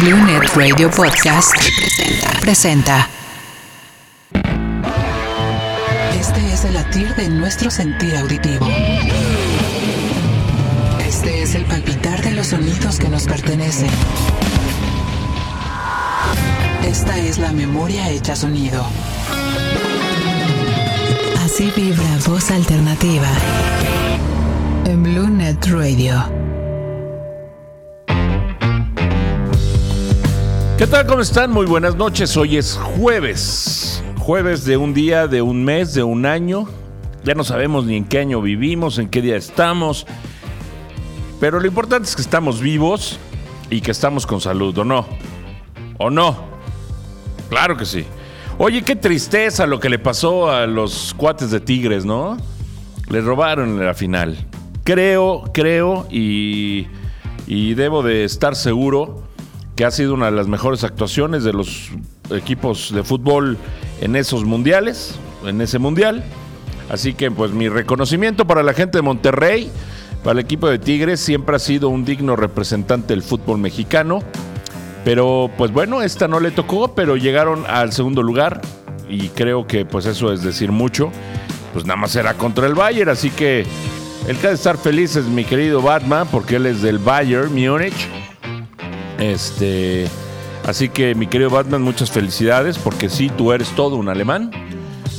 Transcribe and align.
Blue 0.00 0.16
Net 0.26 0.54
Radio 0.54 0.90
Podcast 0.90 1.54
presenta. 2.40 3.08
Este 6.18 6.52
es 6.52 6.64
el 6.64 6.74
latir 6.74 7.14
de 7.16 7.28
nuestro 7.28 7.70
sentir 7.70 8.14
auditivo. 8.16 8.68
Este 11.04 11.42
es 11.42 11.54
el 11.54 11.64
palpitar 11.64 12.22
de 12.22 12.30
los 12.32 12.48
sonidos 12.48 12.98
que 12.98 13.08
nos 13.08 13.24
pertenecen. 13.24 13.90
Esta 16.84 17.18
es 17.18 17.38
la 17.38 17.52
memoria 17.52 18.08
hecha 18.10 18.36
sonido. 18.36 18.86
Así 21.44 21.72
vibra 21.74 22.18
voz 22.26 22.50
alternativa 22.50 23.28
en 24.84 25.02
Blue 25.02 25.28
Net 25.28 25.66
Radio. 25.66 26.47
¿Qué 30.78 30.86
tal? 30.86 31.06
¿Cómo 31.06 31.22
están? 31.22 31.50
Muy 31.50 31.66
buenas 31.66 31.96
noches. 31.96 32.36
Hoy 32.36 32.56
es 32.56 32.76
jueves. 32.76 34.00
Jueves 34.16 34.64
de 34.64 34.76
un 34.76 34.94
día, 34.94 35.26
de 35.26 35.42
un 35.42 35.64
mes, 35.64 35.92
de 35.92 36.04
un 36.04 36.24
año. 36.24 36.68
Ya 37.24 37.34
no 37.34 37.42
sabemos 37.42 37.84
ni 37.84 37.96
en 37.96 38.04
qué 38.04 38.20
año 38.20 38.40
vivimos, 38.40 39.00
en 39.00 39.08
qué 39.08 39.20
día 39.20 39.34
estamos. 39.34 40.06
Pero 41.40 41.58
lo 41.58 41.66
importante 41.66 42.08
es 42.08 42.14
que 42.14 42.22
estamos 42.22 42.60
vivos 42.60 43.18
y 43.70 43.80
que 43.80 43.90
estamos 43.90 44.24
con 44.24 44.40
salud, 44.40 44.78
¿o 44.78 44.84
no? 44.84 45.04
¿O 45.98 46.10
no? 46.10 46.44
Claro 47.48 47.76
que 47.76 47.84
sí. 47.84 48.04
Oye, 48.56 48.82
qué 48.82 48.94
tristeza 48.94 49.66
lo 49.66 49.80
que 49.80 49.88
le 49.88 49.98
pasó 49.98 50.48
a 50.48 50.68
los 50.68 51.12
cuates 51.12 51.50
de 51.50 51.58
Tigres, 51.58 52.04
¿no? 52.04 52.36
Le 53.08 53.20
robaron 53.20 53.70
en 53.70 53.84
la 53.84 53.94
final. 53.94 54.46
Creo, 54.84 55.50
creo 55.52 56.06
y, 56.08 56.86
y 57.48 57.74
debo 57.74 58.04
de 58.04 58.22
estar 58.22 58.54
seguro 58.54 59.27
que 59.78 59.84
ha 59.84 59.92
sido 59.92 60.14
una 60.14 60.26
de 60.26 60.32
las 60.32 60.48
mejores 60.48 60.82
actuaciones 60.82 61.44
de 61.44 61.52
los 61.52 61.90
equipos 62.32 62.92
de 62.92 63.04
fútbol 63.04 63.56
en 64.00 64.16
esos 64.16 64.44
mundiales, 64.44 65.14
en 65.46 65.60
ese 65.60 65.78
mundial. 65.78 66.24
Así 66.90 67.14
que 67.14 67.30
pues 67.30 67.52
mi 67.52 67.68
reconocimiento 67.68 68.44
para 68.44 68.64
la 68.64 68.74
gente 68.74 68.98
de 68.98 69.02
Monterrey, 69.02 69.70
para 70.24 70.32
el 70.32 70.44
equipo 70.44 70.68
de 70.68 70.80
Tigres, 70.80 71.20
siempre 71.20 71.54
ha 71.54 71.60
sido 71.60 71.90
un 71.90 72.04
digno 72.04 72.34
representante 72.34 73.14
del 73.14 73.22
fútbol 73.22 73.58
mexicano. 73.58 74.18
Pero 75.04 75.48
pues 75.56 75.70
bueno, 75.70 76.02
esta 76.02 76.26
no 76.26 76.40
le 76.40 76.50
tocó, 76.50 76.96
pero 76.96 77.16
llegaron 77.16 77.64
al 77.68 77.92
segundo 77.92 78.24
lugar 78.24 78.60
y 79.08 79.28
creo 79.28 79.68
que 79.68 79.84
pues 79.84 80.06
eso 80.06 80.32
es 80.32 80.42
decir 80.42 80.72
mucho. 80.72 81.12
Pues 81.72 81.86
nada 81.86 82.00
más 82.00 82.16
era 82.16 82.34
contra 82.34 82.66
el 82.66 82.74
Bayern, 82.74 83.10
así 83.10 83.30
que 83.30 83.64
el 84.26 84.38
que 84.38 84.46
ha 84.48 84.50
de 84.50 84.56
estar 84.56 84.76
feliz 84.76 85.14
es 85.14 85.26
mi 85.26 85.44
querido 85.44 85.80
Batman, 85.80 86.26
porque 86.32 86.56
él 86.56 86.66
es 86.66 86.82
del 86.82 86.98
Bayern 86.98 87.54
Múnich 87.54 88.08
este, 89.18 90.08
así 90.66 90.88
que 90.88 91.14
mi 91.14 91.26
querido 91.26 91.50
Batman, 91.50 91.82
muchas 91.82 92.10
felicidades 92.10 92.78
porque 92.78 93.08
sí, 93.08 93.30
tú 93.36 93.52
eres 93.52 93.68
todo 93.70 93.96
un 93.96 94.08
alemán. 94.08 94.50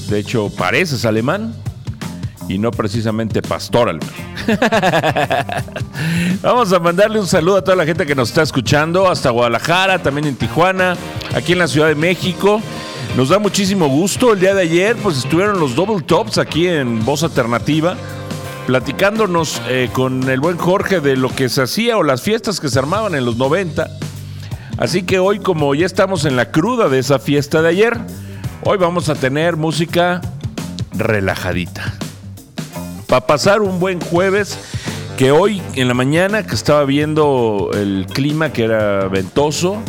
De 0.10 0.20
hecho, 0.20 0.50
pareces 0.50 1.06
alemán 1.06 1.54
y 2.48 2.58
no 2.58 2.72
precisamente 2.72 3.42
pastor 3.42 3.90
alemán. 3.90 4.10
Vamos 6.42 6.74
a 6.74 6.80
mandarle 6.80 7.20
un 7.20 7.28
saludo 7.28 7.58
a 7.58 7.64
toda 7.64 7.78
la 7.78 7.86
gente 7.86 8.06
que 8.06 8.16
nos 8.16 8.30
está 8.30 8.42
escuchando, 8.42 9.08
hasta 9.10 9.30
Guadalajara, 9.30 10.00
también 10.00 10.28
en 10.28 10.36
Tijuana, 10.36 10.96
aquí 11.36 11.52
en 11.52 11.60
la 11.60 11.68
Ciudad 11.68 11.88
de 11.88 11.96
México. 11.96 12.62
Nos 13.16 13.30
da 13.30 13.40
muchísimo 13.40 13.88
gusto. 13.88 14.34
El 14.34 14.40
día 14.40 14.54
de 14.54 14.64
ayer, 14.64 14.96
pues 14.98 15.18
estuvieron 15.18 15.60
los 15.60 15.76
Double 15.76 16.02
Tops 16.02 16.38
aquí 16.38 16.68
en 16.68 17.04
Voz 17.06 17.24
Alternativa 17.24 17.98
platicándonos 18.70 19.64
eh, 19.68 19.90
con 19.92 20.30
el 20.30 20.40
buen 20.40 20.56
Jorge 20.56 21.00
de 21.00 21.18
lo 21.18 21.30
que 21.30 21.50
se 21.50 21.64
hacía 21.64 21.98
o 21.98 22.04
las 22.04 22.22
fiestas 22.22 22.60
que 22.60 22.70
se 22.70 22.78
armaban 22.78 23.16
en 23.16 23.26
los 23.26 23.36
90. 23.36 23.90
Así 24.78 25.02
que 25.02 25.18
hoy, 25.18 25.40
como 25.40 25.74
ya 25.74 25.88
estamos 25.88 26.24
en 26.26 26.36
la 26.36 26.52
cruda 26.52 26.88
de 26.88 27.00
esa 27.00 27.18
fiesta 27.18 27.64
de 27.64 27.70
ayer, 27.70 27.98
hoy 28.64 28.78
vamos 28.78 29.10
a 29.10 29.16
tener 29.16 29.58
música 29.58 30.22
relajadita. 30.94 31.96
Para 33.08 33.26
pasar 33.26 33.64
un 33.64 33.80
buen 33.80 34.00
jueves, 34.02 34.60
que 35.18 35.32
hoy 35.32 35.64
en 35.74 35.88
la 35.88 35.96
mañana 35.96 36.46
que 36.46 36.54
estaba 36.54 36.86
viendo 36.86 37.72
el 37.74 38.06
clima 38.14 38.54
que 38.54 38.66
era 38.66 39.08
ventoso, 39.08 39.82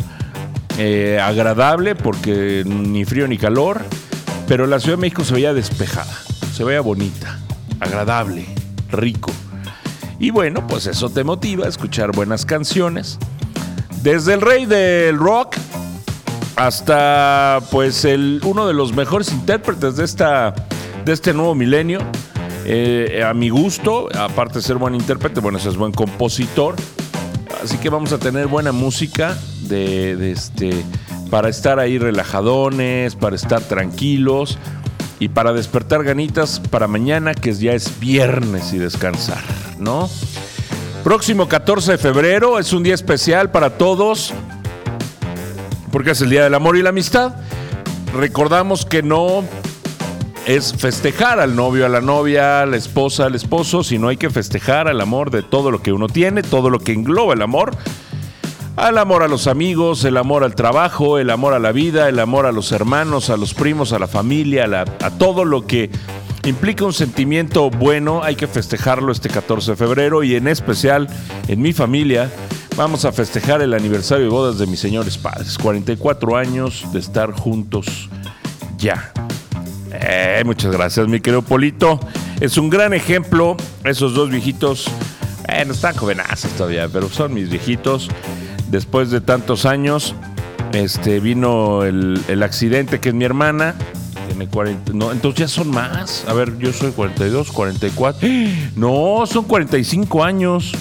eh, 0.79 1.19
agradable 1.21 1.93
porque 1.93 2.63
ni 2.65 3.05
frío 3.05 3.27
ni 3.27 3.37
calor, 3.37 3.83
pero 4.47 4.65
la 4.65 4.79
Ciudad 4.79 4.97
de 4.97 5.01
México 5.01 5.23
se 5.23 5.35
veía 5.35 5.53
despejada, 5.53 6.17
se 6.51 6.63
veía 6.63 6.81
bonita, 6.81 7.37
agradable 7.79 8.47
rico. 8.91 9.31
Y 10.19 10.29
bueno, 10.29 10.67
pues 10.67 10.85
eso 10.85 11.09
te 11.09 11.23
motiva 11.23 11.65
a 11.65 11.69
escuchar 11.69 12.11
buenas 12.11 12.45
canciones. 12.45 13.17
Desde 14.03 14.33
el 14.35 14.41
rey 14.41 14.65
del 14.65 15.17
rock 15.17 15.55
hasta 16.55 17.59
pues 17.71 18.05
el, 18.05 18.39
uno 18.43 18.67
de 18.67 18.73
los 18.73 18.93
mejores 18.93 19.31
intérpretes 19.31 19.95
de, 19.95 20.05
esta, 20.05 20.53
de 21.05 21.13
este 21.13 21.33
nuevo 21.33 21.55
milenio. 21.55 21.99
Eh, 22.65 23.23
a 23.27 23.33
mi 23.33 23.49
gusto, 23.49 24.09
aparte 24.15 24.59
de 24.59 24.61
ser 24.61 24.75
buen 24.75 24.93
intérprete, 24.93 25.39
bueno, 25.39 25.57
es 25.57 25.75
buen 25.75 25.91
compositor. 25.91 26.75
Así 27.63 27.77
que 27.77 27.89
vamos 27.89 28.13
a 28.13 28.19
tener 28.19 28.45
buena 28.45 28.71
música 28.71 29.35
de 29.63 30.31
este, 30.31 30.83
para 31.31 31.49
estar 31.49 31.79
ahí 31.79 31.97
relajadones, 31.97 33.15
para 33.15 33.35
estar 33.35 33.61
tranquilos 33.61 34.59
y 35.21 35.29
para 35.29 35.53
despertar 35.53 36.03
ganitas 36.03 36.59
para 36.59 36.87
mañana, 36.87 37.35
que 37.35 37.53
ya 37.53 37.73
es 37.73 37.99
viernes 37.99 38.73
y 38.73 38.79
descansar, 38.79 39.43
¿no? 39.77 40.09
Próximo 41.03 41.47
14 41.47 41.91
de 41.91 41.97
febrero 41.99 42.57
es 42.57 42.73
un 42.73 42.81
día 42.81 42.95
especial 42.95 43.51
para 43.51 43.77
todos, 43.77 44.33
porque 45.91 46.11
es 46.11 46.21
el 46.21 46.31
Día 46.31 46.43
del 46.43 46.55
Amor 46.55 46.75
y 46.75 46.81
la 46.81 46.89
Amistad. 46.89 47.35
Recordamos 48.15 48.83
que 48.83 49.03
no 49.03 49.43
es 50.47 50.73
festejar 50.73 51.39
al 51.39 51.55
novio, 51.55 51.85
a 51.85 51.89
la 51.89 52.01
novia, 52.01 52.63
a 52.63 52.65
la 52.65 52.77
esposa, 52.77 53.27
al 53.27 53.35
esposo, 53.35 53.83
sino 53.83 54.07
hay 54.07 54.17
que 54.17 54.31
festejar 54.31 54.87
al 54.87 54.99
amor 54.99 55.29
de 55.29 55.43
todo 55.43 55.69
lo 55.69 55.83
que 55.83 55.93
uno 55.93 56.07
tiene, 56.07 56.41
todo 56.41 56.71
lo 56.71 56.79
que 56.79 56.93
engloba 56.93 57.35
el 57.35 57.43
amor 57.43 57.77
al 58.75 58.97
amor 58.97 59.23
a 59.23 59.27
los 59.27 59.47
amigos, 59.47 60.03
el 60.05 60.17
amor 60.17 60.43
al 60.43 60.55
trabajo, 60.55 61.17
el 61.19 61.29
amor 61.29 61.53
a 61.53 61.59
la 61.59 61.71
vida, 61.71 62.07
el 62.09 62.19
amor 62.19 62.45
a 62.45 62.51
los 62.51 62.71
hermanos, 62.71 63.29
a 63.29 63.37
los 63.37 63.53
primos, 63.53 63.93
a 63.93 63.99
la 63.99 64.07
familia, 64.07 64.65
a, 65.01 65.09
todo 65.11 65.45
lo 65.45 65.65
que 65.65 65.89
implica 66.45 66.85
un 66.85 66.93
sentimiento 66.93 67.69
bueno, 67.69 68.23
hay 68.23 68.35
que 68.35 68.47
festejarlo 68.47 69.11
este 69.11 69.29
14 69.29 69.71
de 69.71 69.77
febrero 69.77 70.23
y 70.23 70.35
en 70.35 70.47
especial 70.47 71.07
en 71.47 71.61
mi 71.61 71.73
familia 71.73 72.31
vamos 72.75 73.05
a 73.05 73.11
festejar 73.11 73.61
el 73.61 73.73
aniversario 73.73 74.25
de 74.25 74.31
bodas 74.31 74.57
de 74.57 74.67
mis 74.67 74.79
señores 74.79 75.17
padres, 75.17 75.57
44 75.57 76.37
años 76.37 76.85
de 76.91 76.99
estar 76.99 77.31
juntos 77.31 78.09
ya. 78.77 79.11
Eh, 79.93 80.41
muchas 80.45 80.71
gracias 80.71 81.07
mi 81.07 81.19
querido 81.19 81.41
Polito, 81.41 81.99
es 82.39 82.57
un 82.57 82.69
gran 82.69 82.93
ejemplo, 82.93 83.57
esos 83.83 84.13
dos 84.13 84.29
viejitos, 84.29 84.87
eh, 85.47 85.65
están 85.69 85.95
jovenazos 85.95 86.51
todavía, 86.51 86.87
pero 86.87 87.09
son 87.09 87.33
mis 87.33 87.49
viejitos 87.49 88.09
después 88.71 89.11
de 89.11 89.21
tantos 89.21 89.65
años, 89.65 90.15
este, 90.73 91.19
vino 91.19 91.83
el, 91.83 92.43
accidente 92.43 92.99
que 92.99 93.09
es 93.09 93.15
mi 93.15 93.25
hermana. 93.25 93.75
Tiene 94.27 94.47
40, 94.47 94.93
no, 94.93 95.11
entonces 95.11 95.39
ya 95.39 95.47
son 95.47 95.69
más. 95.69 96.25
A 96.27 96.33
ver, 96.33 96.57
yo 96.57 96.71
soy 96.73 96.91
42, 96.91 97.51
44. 97.51 98.27
No, 98.75 99.25
son 99.27 99.43
45 99.43 100.23
años. 100.23 100.71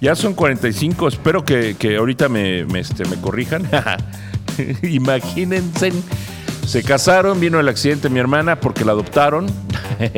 Ya 0.00 0.14
son 0.14 0.34
45. 0.34 1.08
Espero 1.08 1.44
que, 1.44 1.96
ahorita 1.96 2.28
me, 2.28 2.64
me, 2.66 2.80
este, 2.80 3.06
me 3.06 3.16
corrijan. 3.16 3.68
Imagínense. 4.82 5.92
Se 6.66 6.82
casaron, 6.82 7.40
vino 7.40 7.60
el 7.60 7.68
accidente 7.68 8.08
mi 8.08 8.18
hermana 8.18 8.58
porque 8.60 8.84
la 8.84 8.92
adoptaron. 8.92 9.46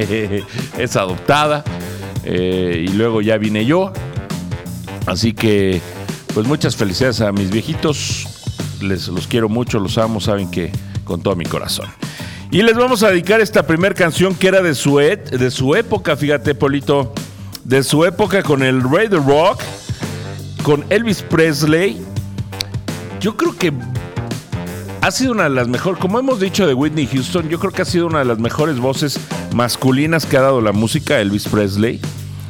es 0.78 0.97
adoptada. 0.97 1.62
Eh, 2.25 2.87
y 2.89 2.93
luego 2.95 3.21
ya 3.21 3.37
vine 3.37 3.66
yo. 3.66 3.93
Así 5.06 5.33
que 5.34 5.81
pues 6.36 6.47
muchas 6.47 6.76
felicidades 6.76 7.22
a 7.22 7.32
mis 7.32 7.50
viejitos. 7.50 8.27
Les 8.83 9.09
los 9.09 9.27
quiero 9.27 9.48
mucho, 9.48 9.78
los 9.78 9.97
amo, 9.97 10.21
saben 10.21 10.50
que 10.50 10.71
con 11.04 11.22
todo 11.22 11.34
mi 11.34 11.47
corazón. 11.47 11.86
Y 12.50 12.60
les 12.60 12.77
vamos 12.77 13.03
a 13.03 13.09
dedicar 13.09 13.41
esta 13.41 13.66
primera 13.66 13.94
canción 13.94 14.34
que 14.34 14.48
era 14.48 14.60
de 14.60 14.74
su, 14.74 14.98
de 14.98 15.50
su 15.50 15.74
época, 15.74 16.15
fíjate, 16.15 16.54
Polito. 16.54 17.15
De 17.65 17.83
su 17.83 18.04
época 18.04 18.42
con 18.42 18.62
el 18.62 18.83
Rey 18.83 19.09
the 19.09 19.16
Rock, 19.16 19.62
con 20.62 20.84
Elvis 20.91 21.22
Presley. 21.22 22.04
Yo 23.18 23.34
creo 23.34 23.56
que 23.56 23.72
ha 25.00 25.10
sido 25.10 25.32
una 25.32 25.44
de 25.44 25.50
las 25.50 25.68
mejores, 25.68 25.98
como 25.98 26.18
hemos 26.18 26.39
dicho 26.39 26.66
de 26.66 26.74
Whitney 26.74 27.06
Houston, 27.06 27.48
yo 27.48 27.59
creo 27.59 27.72
que 27.72 27.80
ha 27.80 27.86
sido 27.86 28.09
una 28.09 28.18
de 28.18 28.27
las 28.27 28.39
mejores 28.39 28.78
voces 28.78 29.18
masculinas 29.54 30.27
que 30.27 30.36
ha 30.36 30.42
dado 30.42 30.60
la 30.60 30.72
música 30.72 31.18
Elvis 31.18 31.48
Presley. 31.48 31.98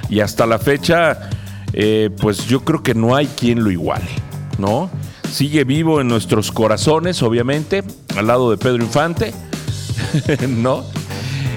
Y 0.09 0.19
hasta 0.19 0.45
la 0.45 0.59
fecha 0.59 1.31
eh, 1.77 2.11
pues 2.21 2.47
yo 2.47 2.65
creo 2.65 2.83
que 2.83 2.95
no 2.95 3.15
hay 3.15 3.27
quien 3.27 3.63
lo 3.63 3.71
iguale, 3.71 4.09
¿no? 4.59 4.91
Sigue 5.31 5.65
vivo 5.65 6.01
en 6.01 6.09
nuestros 6.09 6.51
corazones, 6.51 7.23
obviamente, 7.23 7.85
al 8.17 8.29
lado 8.29 8.51
de 8.51 8.57
Pedro 8.57 8.83
Infante, 8.83 9.35
¿no? 10.49 10.85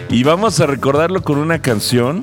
Y 0.09 0.23
vamos 0.23 0.59
a 0.59 0.65
recordarlo 0.65 1.21
con 1.21 1.37
una 1.37 1.61
canción 1.61 2.21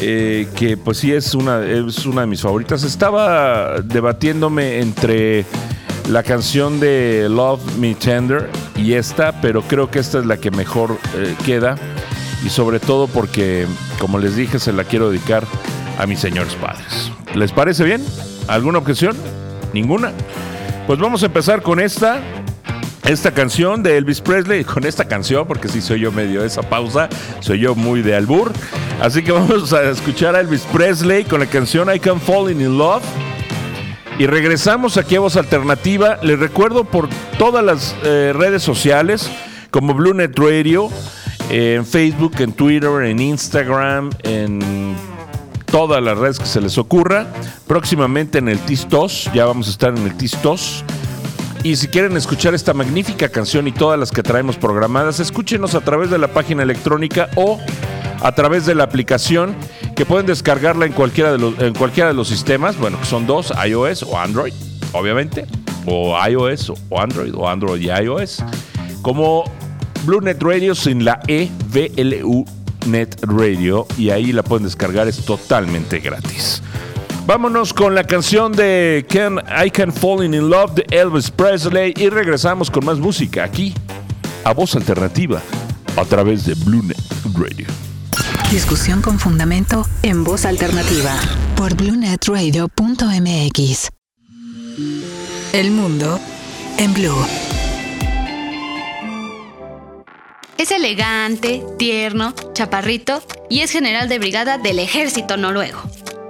eh, 0.00 0.48
que 0.56 0.76
pues 0.76 0.98
sí 0.98 1.12
es 1.12 1.34
una, 1.34 1.64
es 1.64 2.06
una 2.06 2.22
de 2.22 2.26
mis 2.26 2.40
favoritas. 2.40 2.82
Estaba 2.82 3.80
debatiéndome 3.82 4.80
entre 4.80 5.44
la 6.08 6.24
canción 6.24 6.80
de 6.80 7.28
Love 7.30 7.76
Me 7.78 7.94
Tender 7.94 8.50
y 8.74 8.94
esta, 8.94 9.40
pero 9.40 9.62
creo 9.62 9.90
que 9.90 10.00
esta 10.00 10.18
es 10.18 10.26
la 10.26 10.38
que 10.38 10.50
mejor 10.50 10.98
eh, 11.14 11.36
queda 11.44 11.76
y 12.44 12.48
sobre 12.48 12.80
todo 12.80 13.06
porque, 13.06 13.66
como 14.00 14.18
les 14.18 14.34
dije, 14.34 14.58
se 14.58 14.72
la 14.72 14.82
quiero 14.84 15.10
dedicar 15.10 15.44
a 15.98 16.06
mis 16.06 16.20
señores 16.20 16.54
padres. 16.54 17.10
¿Les 17.34 17.52
parece 17.52 17.84
bien? 17.84 18.04
¿Alguna 18.48 18.78
objeción? 18.78 19.16
¿Ninguna? 19.72 20.12
Pues 20.86 20.98
vamos 20.98 21.22
a 21.22 21.26
empezar 21.26 21.62
con 21.62 21.80
esta. 21.80 22.20
Esta 23.04 23.30
canción 23.30 23.84
de 23.84 23.98
Elvis 23.98 24.20
Presley, 24.20 24.64
con 24.64 24.84
esta 24.84 25.04
canción, 25.06 25.46
porque 25.46 25.68
si 25.68 25.80
soy 25.80 26.00
yo 26.00 26.10
medio 26.10 26.44
esa 26.44 26.62
pausa, 26.62 27.08
soy 27.38 27.60
yo 27.60 27.76
muy 27.76 28.02
de 28.02 28.16
albur. 28.16 28.52
Así 29.00 29.22
que 29.22 29.32
vamos 29.32 29.72
a 29.72 29.90
escuchar 29.90 30.34
a 30.34 30.40
Elvis 30.40 30.62
Presley 30.72 31.24
con 31.24 31.40
la 31.40 31.46
canción 31.46 31.94
I 31.94 32.00
Can 32.00 32.20
Fall 32.20 32.50
in 32.50 32.76
Love. 32.76 33.04
Y 34.18 34.26
regresamos 34.26 34.96
aquí 34.96 35.16
a 35.16 35.20
Voz 35.20 35.36
Alternativa. 35.36 36.18
Les 36.22 36.38
recuerdo 36.38 36.84
por 36.84 37.08
todas 37.38 37.62
las 37.62 37.94
eh, 38.02 38.32
redes 38.34 38.62
sociales, 38.62 39.30
como 39.70 39.92
Blue 39.92 40.14
Net 40.14 40.32
Radio, 40.38 40.88
en 41.50 41.84
Facebook, 41.84 42.32
en 42.38 42.52
Twitter, 42.52 43.04
en 43.04 43.20
Instagram, 43.20 44.10
en 44.22 44.96
todas 45.76 46.02
las 46.02 46.16
redes 46.16 46.38
que 46.38 46.46
se 46.46 46.62
les 46.62 46.78
ocurra. 46.78 47.26
Próximamente 47.66 48.38
en 48.38 48.48
el 48.48 48.58
Tistos, 48.60 49.28
ya 49.34 49.44
vamos 49.44 49.66
a 49.66 49.70
estar 49.72 49.94
en 49.94 50.04
el 50.06 50.16
Tistos. 50.16 50.82
Y 51.62 51.76
si 51.76 51.88
quieren 51.88 52.16
escuchar 52.16 52.54
esta 52.54 52.72
magnífica 52.72 53.28
canción 53.28 53.68
y 53.68 53.72
todas 53.72 54.00
las 54.00 54.10
que 54.10 54.22
traemos 54.22 54.56
programadas, 54.56 55.20
escúchenos 55.20 55.74
a 55.74 55.82
través 55.82 56.08
de 56.08 56.16
la 56.16 56.28
página 56.28 56.62
electrónica 56.62 57.28
o 57.36 57.60
a 58.22 58.32
través 58.34 58.64
de 58.64 58.74
la 58.74 58.84
aplicación 58.84 59.54
que 59.94 60.06
pueden 60.06 60.24
descargarla 60.24 60.86
en 60.86 60.92
cualquiera 60.92 61.30
de 61.30 61.36
los, 61.36 61.58
en 61.58 61.74
cualquiera 61.74 62.08
de 62.08 62.14
los 62.14 62.28
sistemas, 62.28 62.78
bueno, 62.78 62.98
que 62.98 63.04
son 63.04 63.26
dos, 63.26 63.52
iOS 63.68 64.02
o 64.04 64.18
Android, 64.18 64.54
obviamente, 64.92 65.44
o 65.84 66.16
iOS 66.26 66.72
o 66.88 66.98
Android, 66.98 67.34
o 67.34 67.46
Android 67.46 67.82
y 67.82 67.90
iOS, 67.90 68.42
como 69.02 69.44
BlueNet 70.06 70.42
Radio 70.42 70.74
sin 70.74 71.04
la 71.04 71.20
E, 71.28 71.50
V-L-U 71.70 72.55
Net 72.86 73.16
Radio, 73.22 73.86
y 73.98 74.10
ahí 74.10 74.32
la 74.32 74.42
pueden 74.42 74.64
descargar, 74.64 75.08
es 75.08 75.24
totalmente 75.24 76.00
gratis. 76.00 76.62
Vámonos 77.26 77.74
con 77.74 77.94
la 77.94 78.04
canción 78.04 78.52
de 78.52 79.04
Can, 79.08 79.40
I 79.64 79.70
Can 79.70 79.92
Fall 79.92 80.24
in 80.24 80.48
Love 80.48 80.74
de 80.74 80.86
Elvis 80.90 81.30
Presley 81.30 81.92
y 81.96 82.08
regresamos 82.08 82.70
con 82.70 82.84
más 82.84 82.98
música 82.98 83.42
aquí 83.42 83.74
a 84.44 84.54
voz 84.54 84.76
alternativa 84.76 85.42
a 85.96 86.04
través 86.04 86.46
de 86.46 86.54
BlueNet 86.54 86.96
Radio. 87.34 87.66
Discusión 88.52 89.02
con 89.02 89.18
fundamento 89.18 89.84
en 90.02 90.22
voz 90.22 90.44
alternativa 90.44 91.16
por 91.56 91.74
bluenetradio.mx. 91.74 93.88
El 95.52 95.72
mundo 95.72 96.20
en 96.78 96.94
blue. 96.94 97.45
Es 100.58 100.70
elegante, 100.70 101.62
tierno, 101.78 102.34
chaparrito 102.54 103.22
y 103.50 103.60
es 103.60 103.70
general 103.70 104.08
de 104.08 104.18
brigada 104.18 104.56
del 104.56 104.78
ejército 104.78 105.36
noruego. 105.36 105.82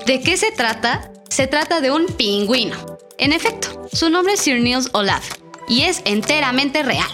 ¿De 0.04 0.20
qué 0.20 0.36
se 0.36 0.50
trata? 0.50 1.12
Se 1.28 1.46
trata 1.46 1.80
de 1.80 1.92
un 1.92 2.06
pingüino. 2.06 2.98
En 3.18 3.32
efecto, 3.32 3.88
su 3.92 4.10
nombre 4.10 4.34
es 4.34 4.40
Sir 4.40 4.60
Niels 4.60 4.90
Olaf 4.92 5.24
y 5.68 5.82
es 5.82 6.02
enteramente 6.04 6.82
real. 6.82 7.08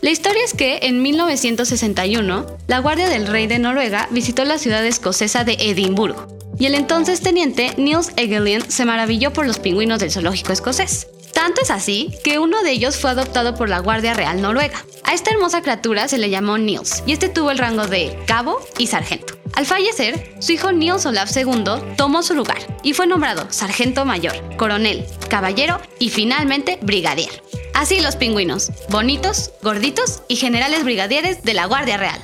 La 0.00 0.10
historia 0.10 0.42
es 0.44 0.54
que 0.54 0.78
en 0.82 1.02
1961, 1.02 2.46
la 2.66 2.78
Guardia 2.78 3.08
del 3.08 3.26
Rey 3.26 3.46
de 3.46 3.58
Noruega 3.58 4.08
visitó 4.10 4.44
la 4.44 4.58
ciudad 4.58 4.84
escocesa 4.86 5.44
de 5.44 5.56
Edimburgo 5.58 6.38
y 6.58 6.66
el 6.66 6.74
entonces 6.74 7.20
teniente 7.20 7.74
Niels 7.76 8.12
Egelien 8.16 8.68
se 8.70 8.84
maravilló 8.84 9.32
por 9.32 9.46
los 9.46 9.58
pingüinos 9.58 10.00
del 10.00 10.10
zoológico 10.10 10.52
escocés. 10.52 11.08
Tanto 11.32 11.62
es 11.62 11.70
así 11.70 12.10
que 12.24 12.38
uno 12.38 12.62
de 12.62 12.72
ellos 12.72 12.96
fue 12.96 13.10
adoptado 13.10 13.54
por 13.54 13.68
la 13.68 13.78
Guardia 13.78 14.14
Real 14.14 14.40
Noruega. 14.40 14.84
A 15.04 15.14
esta 15.14 15.30
hermosa 15.30 15.62
criatura 15.62 16.08
se 16.08 16.18
le 16.18 16.30
llamó 16.30 16.58
Niels 16.58 17.02
y 17.06 17.12
este 17.12 17.28
tuvo 17.28 17.50
el 17.50 17.58
rango 17.58 17.86
de 17.86 18.18
cabo 18.26 18.58
y 18.76 18.88
sargento. 18.88 19.38
Al 19.54 19.66
fallecer, 19.66 20.36
su 20.40 20.52
hijo 20.52 20.72
Niels 20.72 21.06
Olaf 21.06 21.34
II 21.36 21.64
tomó 21.96 22.22
su 22.22 22.34
lugar 22.34 22.58
y 22.82 22.92
fue 22.92 23.06
nombrado 23.06 23.46
sargento 23.50 24.04
mayor, 24.04 24.34
coronel, 24.56 25.04
caballero 25.28 25.80
y 25.98 26.10
finalmente 26.10 26.78
brigadier. 26.82 27.42
Así 27.74 28.00
los 28.00 28.16
pingüinos, 28.16 28.70
bonitos, 28.88 29.52
gorditos 29.62 30.22
y 30.28 30.36
generales 30.36 30.84
brigadieres 30.84 31.42
de 31.42 31.54
la 31.54 31.66
Guardia 31.66 31.96
Real. 31.96 32.20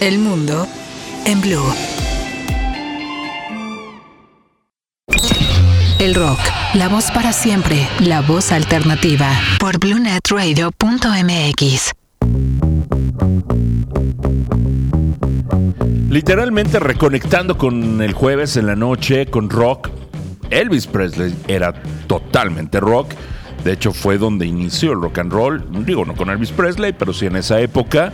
El 0.00 0.18
mundo 0.18 0.66
en 1.24 1.40
blue. 1.40 1.91
El 6.02 6.14
rock, 6.16 6.40
la 6.74 6.88
voz 6.88 7.12
para 7.12 7.32
siempre, 7.32 7.88
la 8.00 8.22
voz 8.22 8.50
alternativa 8.50 9.30
por 9.60 9.78
bluenetradio.mx. 9.78 11.92
Literalmente 16.10 16.80
reconectando 16.80 17.56
con 17.56 18.02
el 18.02 18.14
jueves 18.14 18.56
en 18.56 18.66
la 18.66 18.74
noche, 18.74 19.26
con 19.26 19.48
rock. 19.48 19.90
Elvis 20.50 20.88
Presley 20.88 21.36
era 21.46 21.72
totalmente 22.08 22.80
rock. 22.80 23.12
De 23.62 23.74
hecho, 23.74 23.92
fue 23.92 24.18
donde 24.18 24.44
inició 24.44 24.94
el 24.94 25.02
rock 25.02 25.18
and 25.18 25.32
roll. 25.32 25.64
Digo, 25.86 26.04
no 26.04 26.16
con 26.16 26.30
Elvis 26.30 26.50
Presley, 26.50 26.94
pero 26.94 27.12
sí 27.12 27.26
en 27.26 27.36
esa 27.36 27.60
época. 27.60 28.12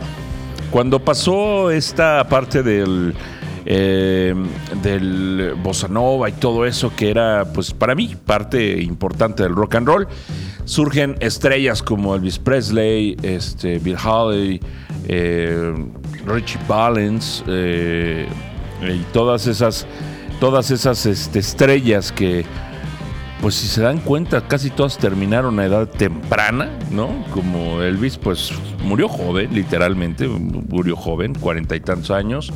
Cuando 0.69 1.03
pasó 1.03 1.71
esta 1.71 2.29
parte 2.29 2.61
del, 2.61 3.15
eh, 3.71 4.33
del 4.81 5.53
bossa 5.61 5.87
nova 5.87 6.27
y 6.27 6.31
todo 6.31 6.65
eso, 6.65 6.91
que 6.95 7.11
era, 7.11 7.45
pues 7.53 7.71
para 7.71 7.93
mí, 7.93 8.15
parte 8.25 8.81
importante 8.81 9.43
del 9.43 9.53
rock 9.53 9.75
and 9.75 9.87
roll, 9.87 10.07
surgen 10.65 11.15
estrellas 11.19 11.83
como 11.83 12.15
Elvis 12.15 12.39
Presley, 12.39 13.15
este, 13.21 13.77
Bill 13.77 13.95
Haley, 13.95 14.59
eh, 15.07 15.71
Richie 16.25 16.59
Valens 16.67 17.43
eh, 17.45 18.27
y 18.81 19.03
todas 19.13 19.45
esas, 19.45 19.85
todas 20.39 20.71
esas 20.71 21.05
este, 21.05 21.37
estrellas 21.37 22.11
que, 22.11 22.45
pues 23.39 23.53
si 23.53 23.67
se 23.67 23.81
dan 23.81 23.99
cuenta, 23.99 24.47
casi 24.47 24.71
todas 24.71 24.97
terminaron 24.97 25.59
a 25.59 25.65
edad 25.65 25.87
temprana, 25.87 26.71
¿no? 26.89 27.23
Como 27.31 27.83
Elvis, 27.83 28.17
pues 28.17 28.51
murió 28.83 29.07
joven, 29.07 29.53
literalmente, 29.53 30.27
murió 30.27 30.95
joven, 30.95 31.35
cuarenta 31.35 31.75
y 31.75 31.81
tantos 31.81 32.09
años. 32.09 32.51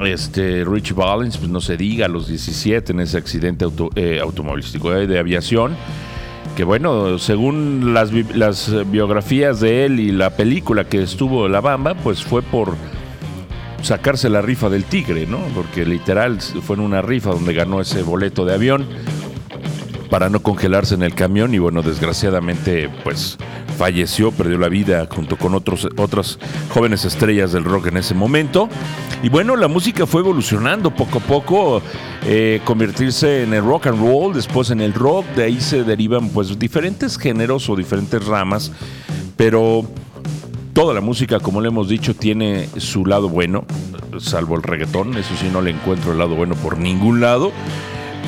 Este, 0.00 0.64
Richie 0.64 0.94
Valens, 0.94 1.38
pues 1.38 1.50
no 1.50 1.60
se 1.60 1.76
diga, 1.76 2.06
a 2.06 2.08
los 2.08 2.28
17 2.28 2.92
en 2.92 3.00
ese 3.00 3.16
accidente 3.16 3.66
eh, 3.94 4.20
automovilístico 4.22 4.90
de 4.90 5.18
aviación 5.18 5.76
que 6.56 6.64
bueno, 6.64 7.18
según 7.18 7.92
las, 7.92 8.10
las, 8.34 8.72
biografías 8.90 9.60
de 9.60 9.84
él 9.84 10.00
y 10.00 10.10
la 10.10 10.30
película 10.30 10.84
que 10.84 11.02
estuvo 11.02 11.48
La 11.48 11.60
Bamba, 11.60 11.94
pues 11.94 12.24
fue 12.24 12.40
por 12.40 12.74
sacarse 13.82 14.30
la 14.30 14.40
rifa 14.40 14.70
del 14.70 14.84
tigre, 14.84 15.26
¿no? 15.26 15.38
Porque 15.54 15.84
literal 15.84 16.40
fue 16.40 16.76
en 16.76 16.82
una 16.82 17.02
rifa 17.02 17.30
donde 17.30 17.52
ganó 17.52 17.82
ese 17.82 18.02
boleto 18.02 18.46
de 18.46 18.54
avión 18.54 18.86
para 20.10 20.28
no 20.30 20.40
congelarse 20.40 20.94
en 20.94 21.02
el 21.02 21.14
camión 21.14 21.54
y 21.54 21.58
bueno, 21.58 21.82
desgraciadamente 21.82 22.88
pues 23.04 23.38
falleció, 23.76 24.32
perdió 24.32 24.58
la 24.58 24.68
vida 24.68 25.06
junto 25.10 25.36
con 25.36 25.54
otros, 25.54 25.88
otras 25.96 26.38
jóvenes 26.70 27.04
estrellas 27.04 27.52
del 27.52 27.64
rock 27.64 27.88
en 27.88 27.98
ese 27.98 28.14
momento. 28.14 28.68
Y 29.22 29.28
bueno, 29.28 29.56
la 29.56 29.68
música 29.68 30.06
fue 30.06 30.20
evolucionando 30.20 30.94
poco 30.94 31.18
a 31.18 31.20
poco, 31.20 31.82
eh, 32.24 32.60
convertirse 32.64 33.42
en 33.42 33.54
el 33.54 33.64
rock 33.64 33.88
and 33.88 34.00
roll, 34.00 34.32
después 34.34 34.70
en 34.70 34.80
el 34.80 34.94
rock, 34.94 35.26
de 35.36 35.44
ahí 35.44 35.60
se 35.60 35.84
derivan 35.84 36.28
pues 36.30 36.58
diferentes 36.58 37.18
géneros 37.18 37.68
o 37.68 37.76
diferentes 37.76 38.24
ramas, 38.24 38.72
pero 39.36 39.84
toda 40.72 40.94
la 40.94 41.00
música, 41.00 41.40
como 41.40 41.60
le 41.60 41.68
hemos 41.68 41.88
dicho, 41.88 42.14
tiene 42.14 42.68
su 42.76 43.06
lado 43.06 43.28
bueno, 43.28 43.64
salvo 44.18 44.56
el 44.56 44.62
reggaetón, 44.62 45.16
eso 45.16 45.34
sí 45.40 45.48
no 45.52 45.60
le 45.60 45.70
encuentro 45.70 46.12
el 46.12 46.18
lado 46.18 46.34
bueno 46.34 46.54
por 46.54 46.78
ningún 46.78 47.20
lado. 47.20 47.52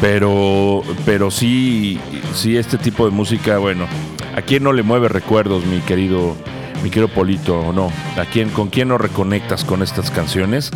Pero, 0.00 0.82
pero 1.04 1.30
sí, 1.30 1.98
sí, 2.34 2.56
este 2.56 2.78
tipo 2.78 3.04
de 3.04 3.10
música, 3.10 3.58
bueno, 3.58 3.86
¿a 4.36 4.42
quién 4.42 4.62
no 4.62 4.72
le 4.72 4.82
mueve 4.82 5.08
recuerdos, 5.08 5.66
mi 5.66 5.80
querido, 5.80 6.36
mi 6.84 6.90
querido 6.90 7.08
Polito, 7.08 7.58
o 7.58 7.72
no? 7.72 7.90
¿A 8.16 8.24
quién, 8.24 8.50
con 8.50 8.68
quién 8.68 8.88
no 8.88 8.98
reconectas 8.98 9.64
con 9.64 9.82
estas 9.82 10.10
canciones? 10.10 10.70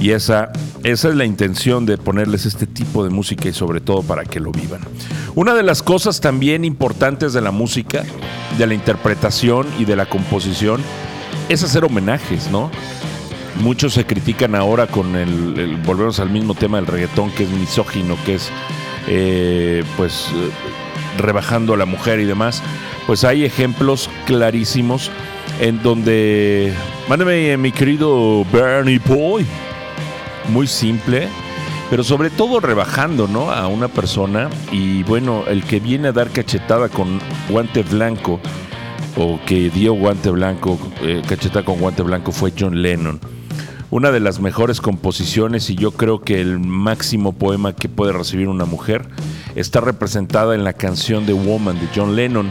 Y 0.00 0.10
esa, 0.10 0.50
esa 0.82 1.08
es 1.08 1.14
la 1.14 1.24
intención 1.24 1.86
de 1.86 1.96
ponerles 1.96 2.44
este 2.44 2.66
tipo 2.66 3.04
de 3.04 3.10
música 3.10 3.48
y 3.48 3.52
sobre 3.52 3.80
todo 3.80 4.02
para 4.02 4.24
que 4.24 4.40
lo 4.40 4.52
vivan. 4.52 4.80
Una 5.34 5.54
de 5.54 5.62
las 5.62 5.82
cosas 5.82 6.20
también 6.20 6.64
importantes 6.64 7.32
de 7.32 7.40
la 7.40 7.50
música, 7.50 8.04
de 8.58 8.66
la 8.66 8.74
interpretación 8.74 9.66
y 9.78 9.84
de 9.84 9.96
la 9.96 10.06
composición 10.06 10.82
es 11.48 11.62
hacer 11.62 11.84
homenajes, 11.84 12.50
¿no? 12.50 12.70
Muchos 13.60 13.94
se 13.94 14.04
critican 14.04 14.54
ahora 14.54 14.86
con 14.86 15.16
el, 15.16 15.76
volvemos 15.84 16.20
al 16.20 16.30
mismo 16.30 16.54
tema 16.54 16.76
del 16.76 16.86
reggaetón 16.86 17.30
que 17.30 17.44
es 17.44 17.50
misógino, 17.50 18.16
que 18.24 18.34
es 18.34 18.50
eh, 19.08 19.82
pues 19.96 20.28
eh, 20.34 20.50
rebajando 21.18 21.74
a 21.74 21.76
la 21.76 21.86
mujer 21.86 22.20
y 22.20 22.24
demás. 22.24 22.62
Pues 23.06 23.24
hay 23.24 23.44
ejemplos 23.44 24.10
clarísimos 24.26 25.10
en 25.60 25.82
donde, 25.82 26.72
mándeme 27.08 27.56
mi 27.56 27.72
querido 27.72 28.44
Bernie 28.52 28.98
Boy, 28.98 29.46
muy 30.48 30.66
simple, 30.66 31.28
pero 31.88 32.04
sobre 32.04 32.30
todo 32.30 32.60
rebajando, 32.60 33.26
¿no? 33.26 33.50
A 33.50 33.68
una 33.68 33.88
persona 33.88 34.50
y 34.70 35.02
bueno, 35.04 35.44
el 35.46 35.64
que 35.64 35.80
viene 35.80 36.08
a 36.08 36.12
dar 36.12 36.30
cachetada 36.30 36.88
con 36.88 37.20
guante 37.48 37.82
blanco 37.82 38.40
o 39.16 39.40
que 39.46 39.70
dio 39.70 39.94
guante 39.94 40.30
blanco, 40.30 40.78
eh, 41.02 41.22
cachetada 41.26 41.64
con 41.64 41.78
guante 41.78 42.02
blanco 42.02 42.32
fue 42.32 42.52
John 42.58 42.82
Lennon. 42.82 43.35
Una 43.90 44.10
de 44.10 44.18
las 44.18 44.40
mejores 44.40 44.80
composiciones 44.80 45.70
y 45.70 45.76
yo 45.76 45.92
creo 45.92 46.20
que 46.20 46.40
el 46.40 46.58
máximo 46.58 47.32
poema 47.32 47.72
que 47.72 47.88
puede 47.88 48.12
recibir 48.12 48.48
una 48.48 48.64
mujer 48.64 49.06
está 49.54 49.80
representada 49.80 50.56
en 50.56 50.64
la 50.64 50.72
canción 50.72 51.24
The 51.24 51.32
Woman 51.32 51.78
de 51.78 51.88
John 51.94 52.16
Lennon. 52.16 52.50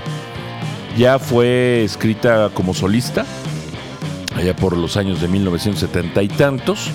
Ya 0.98 1.20
fue 1.20 1.84
escrita 1.84 2.50
como 2.54 2.74
solista, 2.74 3.25
allá 4.38 4.56
por 4.56 4.77
los 4.77 4.96
años 4.96 5.20
de 5.20 5.27
1970 5.27 6.24
y 6.24 6.27
tantos. 6.30 6.89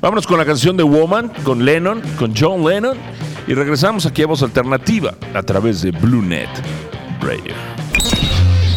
Vámonos 0.00 0.26
con 0.26 0.38
la 0.38 0.44
canción 0.44 0.76
de 0.76 0.82
Woman, 0.82 1.30
con 1.44 1.64
Lennon, 1.64 2.02
con 2.18 2.34
John 2.36 2.68
Lennon, 2.68 2.98
y 3.46 3.54
regresamos 3.54 4.06
aquí 4.06 4.22
a 4.22 4.26
Voz 4.26 4.42
Alternativa 4.42 5.14
a 5.34 5.42
través 5.42 5.82
de 5.82 5.92
BlueNet 5.92 6.48
Radio. 7.20 7.54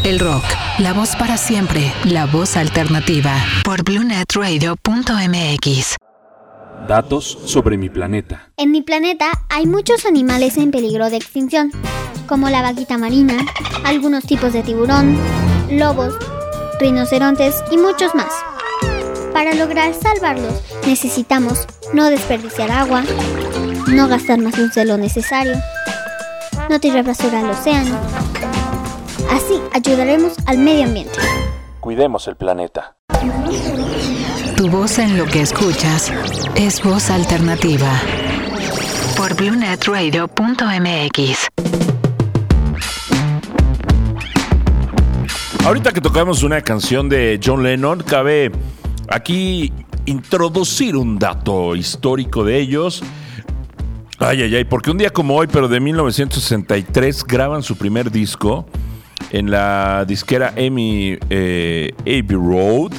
El 0.04 0.20
rock, 0.20 0.44
la 0.80 0.94
voz 0.94 1.16
para 1.16 1.38
siempre, 1.38 1.94
la 2.04 2.26
voz 2.26 2.58
alternativa, 2.58 3.34
por 3.64 3.84
BlueNetRadio.mx. 3.84 6.13
Datos 6.88 7.38
sobre 7.46 7.78
mi 7.78 7.90
planeta. 7.90 8.50
En 8.58 8.72
mi 8.72 8.82
planeta 8.82 9.32
hay 9.50 9.66
muchos 9.66 10.06
animales 10.06 10.58
en 10.58 10.72
peligro 10.72 11.10
de 11.10 11.16
extinción, 11.16 11.72
como 12.28 12.50
la 12.50 12.62
vaquita 12.62 12.98
marina, 12.98 13.38
algunos 13.86 14.26
tipos 14.26 14.52
de 14.52 14.64
tiburón, 14.64 15.18
lobos, 15.72 16.14
rinocerontes 16.80 17.64
y 17.72 17.78
muchos 17.78 18.14
más. 18.16 18.34
Para 19.32 19.54
lograr 19.54 19.94
salvarlos 19.94 20.62
necesitamos 20.86 21.66
no 21.94 22.10
desperdiciar 22.10 22.70
agua, 22.70 23.04
no 23.88 24.10
gastar 24.10 24.40
más 24.40 24.58
luz 24.58 24.74
de 24.74 24.84
lo 24.84 24.98
necesario, 24.98 25.56
no 26.70 26.80
tirar 26.80 27.06
basura 27.06 27.40
al 27.40 27.50
océano. 27.50 27.98
Así 29.32 29.62
ayudaremos 29.72 30.34
al 30.46 30.58
medio 30.58 30.84
ambiente. 30.84 31.18
Cuidemos 31.80 32.28
el 32.28 32.36
planeta. 32.36 32.98
Tu 34.58 34.70
voz 34.70 35.00
en 35.00 35.18
lo 35.18 35.26
que 35.26 35.42
escuchas 35.42 36.12
es 36.56 36.84
voz 36.84 37.10
alternativa 37.10 37.92
por 39.18 39.36
BlueNetRadio.mx. 39.36 41.48
Ahorita 45.66 45.92
que 45.92 46.02
tocamos 46.02 46.44
una 46.44 46.62
canción 46.62 47.10
de 47.10 47.40
John 47.44 47.64
Lennon, 47.64 48.04
cabe 48.04 48.52
aquí 49.10 49.74
introducir 50.06 50.96
un 50.96 51.18
dato 51.18 51.76
histórico 51.76 52.44
de 52.44 52.60
ellos. 52.60 53.02
Ay, 54.20 54.44
ay, 54.44 54.56
ay, 54.56 54.66
porque 54.66 54.92
un 54.92 54.98
día 54.98 55.10
como 55.10 55.36
hoy, 55.36 55.48
pero 55.52 55.68
de 55.68 55.80
1963, 55.80 57.24
graban 57.24 57.64
su 57.64 57.78
primer 57.78 58.12
disco 58.12 58.68
en 59.32 59.50
la 59.50 60.06
disquera 60.06 60.54
Amy 60.58 61.18
eh, 61.30 61.94
Abbey 62.02 62.38
Road. 62.38 62.92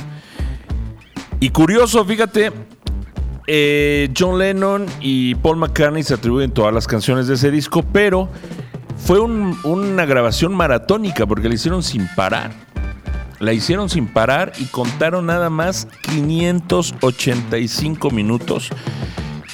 Y 1.45 1.51
curioso, 1.51 2.03
fíjate, 2.07 2.53
eh, 3.47 4.11
John 4.19 4.39
Lennon 4.39 4.87
y 5.03 5.35
Paul 5.35 5.59
McCartney 5.59 6.03
se 6.03 6.15
atribuyen 6.15 6.53
todas 6.53 6.73
las 6.73 6.87
canciones 6.87 7.27
de 7.27 7.35
ese 7.35 7.51
disco, 7.51 7.83
pero 7.83 8.31
fue 8.97 9.21
una 9.21 10.07
grabación 10.07 10.55
maratónica 10.55 11.27
porque 11.27 11.51
la 11.51 11.57
hicieron 11.57 11.83
sin 11.83 12.09
parar. 12.17 12.51
La 13.41 13.53
hicieron 13.53 13.91
sin 13.91 14.07
parar 14.07 14.53
y 14.59 14.65
contaron 14.65 15.27
nada 15.27 15.51
más 15.51 15.87
585 16.15 18.11
minutos 18.11 18.71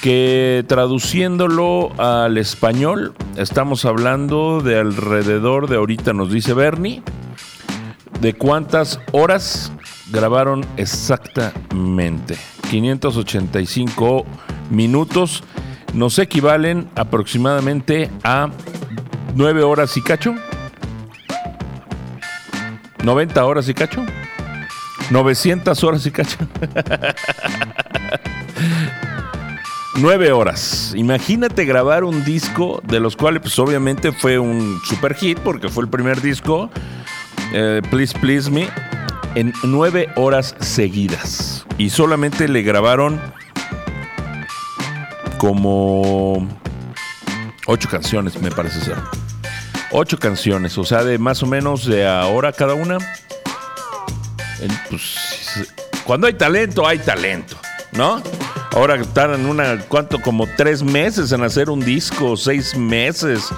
que 0.01 0.63
traduciéndolo 0.69 1.91
al 1.97 2.37
español 2.37 3.13
estamos 3.35 3.83
hablando 3.83 4.61
de 4.61 4.79
alrededor 4.79 5.67
de 5.67 5.75
ahorita 5.75 6.13
nos 6.13 6.31
dice 6.31 6.53
Bernie 6.53 7.03
de 8.21 8.33
cuántas 8.33 8.99
horas 9.11 9.73
grabaron 10.11 10.65
exactamente 10.77 12.37
585 12.69 14.25
minutos 14.69 15.43
nos 15.93 16.19
equivalen 16.19 16.89
aproximadamente 16.95 18.09
a 18.23 18.49
9 19.35 19.63
horas 19.63 19.95
y 19.97 20.01
cacho 20.01 20.35
90 23.03 23.45
horas 23.45 23.67
y 23.67 23.73
cacho. 23.73 24.05
900 25.09 25.83
horas 25.83 26.05
y 26.05 26.11
cacho. 26.11 26.37
9 29.97 30.31
horas. 30.31 30.93
Imagínate 30.95 31.65
grabar 31.65 32.03
un 32.03 32.23
disco 32.23 32.81
de 32.83 32.99
los 32.99 33.15
cuales 33.15 33.41
pues 33.41 33.57
obviamente 33.59 34.11
fue 34.11 34.39
un 34.39 34.79
super 34.85 35.15
hit 35.15 35.39
porque 35.39 35.69
fue 35.69 35.83
el 35.83 35.89
primer 35.89 36.21
disco. 36.21 36.69
Eh, 37.53 37.81
Please 37.89 38.17
Please 38.19 38.49
Me. 38.49 38.69
En 39.35 39.53
9 39.63 40.09
horas 40.15 40.55
seguidas. 40.59 41.65
Y 41.77 41.89
solamente 41.89 42.47
le 42.47 42.61
grabaron 42.63 43.19
como 45.37 46.47
8 47.65 47.89
canciones 47.89 48.39
me 48.41 48.51
parece 48.51 48.81
ser. 48.81 48.97
Ocho 49.93 50.17
canciones, 50.17 50.77
o 50.77 50.85
sea, 50.85 51.03
de 51.03 51.17
más 51.17 51.43
o 51.43 51.45
menos 51.47 51.85
de 51.85 52.07
ahora 52.07 52.53
cada 52.53 52.75
una. 52.75 52.97
Pues, 54.89 55.67
cuando 56.05 56.27
hay 56.27 56.33
talento, 56.33 56.87
hay 56.87 56.99
talento, 56.99 57.57
¿no? 57.91 58.21
Ahora 58.71 58.95
en 58.95 59.45
una, 59.45 59.79
¿cuánto? 59.89 60.21
Como 60.21 60.47
tres 60.55 60.81
meses 60.81 61.33
en 61.33 61.43
hacer 61.43 61.69
un 61.69 61.81
disco, 61.81 62.37
seis 62.37 62.77
meses. 62.77 63.49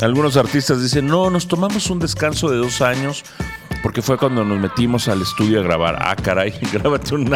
Algunos 0.00 0.36
artistas 0.36 0.82
dicen, 0.82 1.06
no, 1.06 1.30
nos 1.30 1.46
tomamos 1.46 1.90
un 1.90 2.00
descanso 2.00 2.50
de 2.50 2.56
dos 2.56 2.82
años 2.82 3.24
porque 3.82 4.02
fue 4.02 4.18
cuando 4.18 4.44
nos 4.44 4.58
metimos 4.58 5.08
al 5.08 5.22
estudio 5.22 5.60
a 5.60 5.62
grabar. 5.62 5.96
Ah, 6.00 6.16
caray, 6.16 6.52
grábate 6.72 7.14
un 7.14 7.30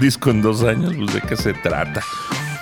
disco 0.00 0.30
en 0.30 0.42
dos 0.42 0.62
años, 0.62 0.94
pues 0.96 1.14
de 1.14 1.20
qué 1.20 1.36
se 1.36 1.52
trata. 1.54 2.02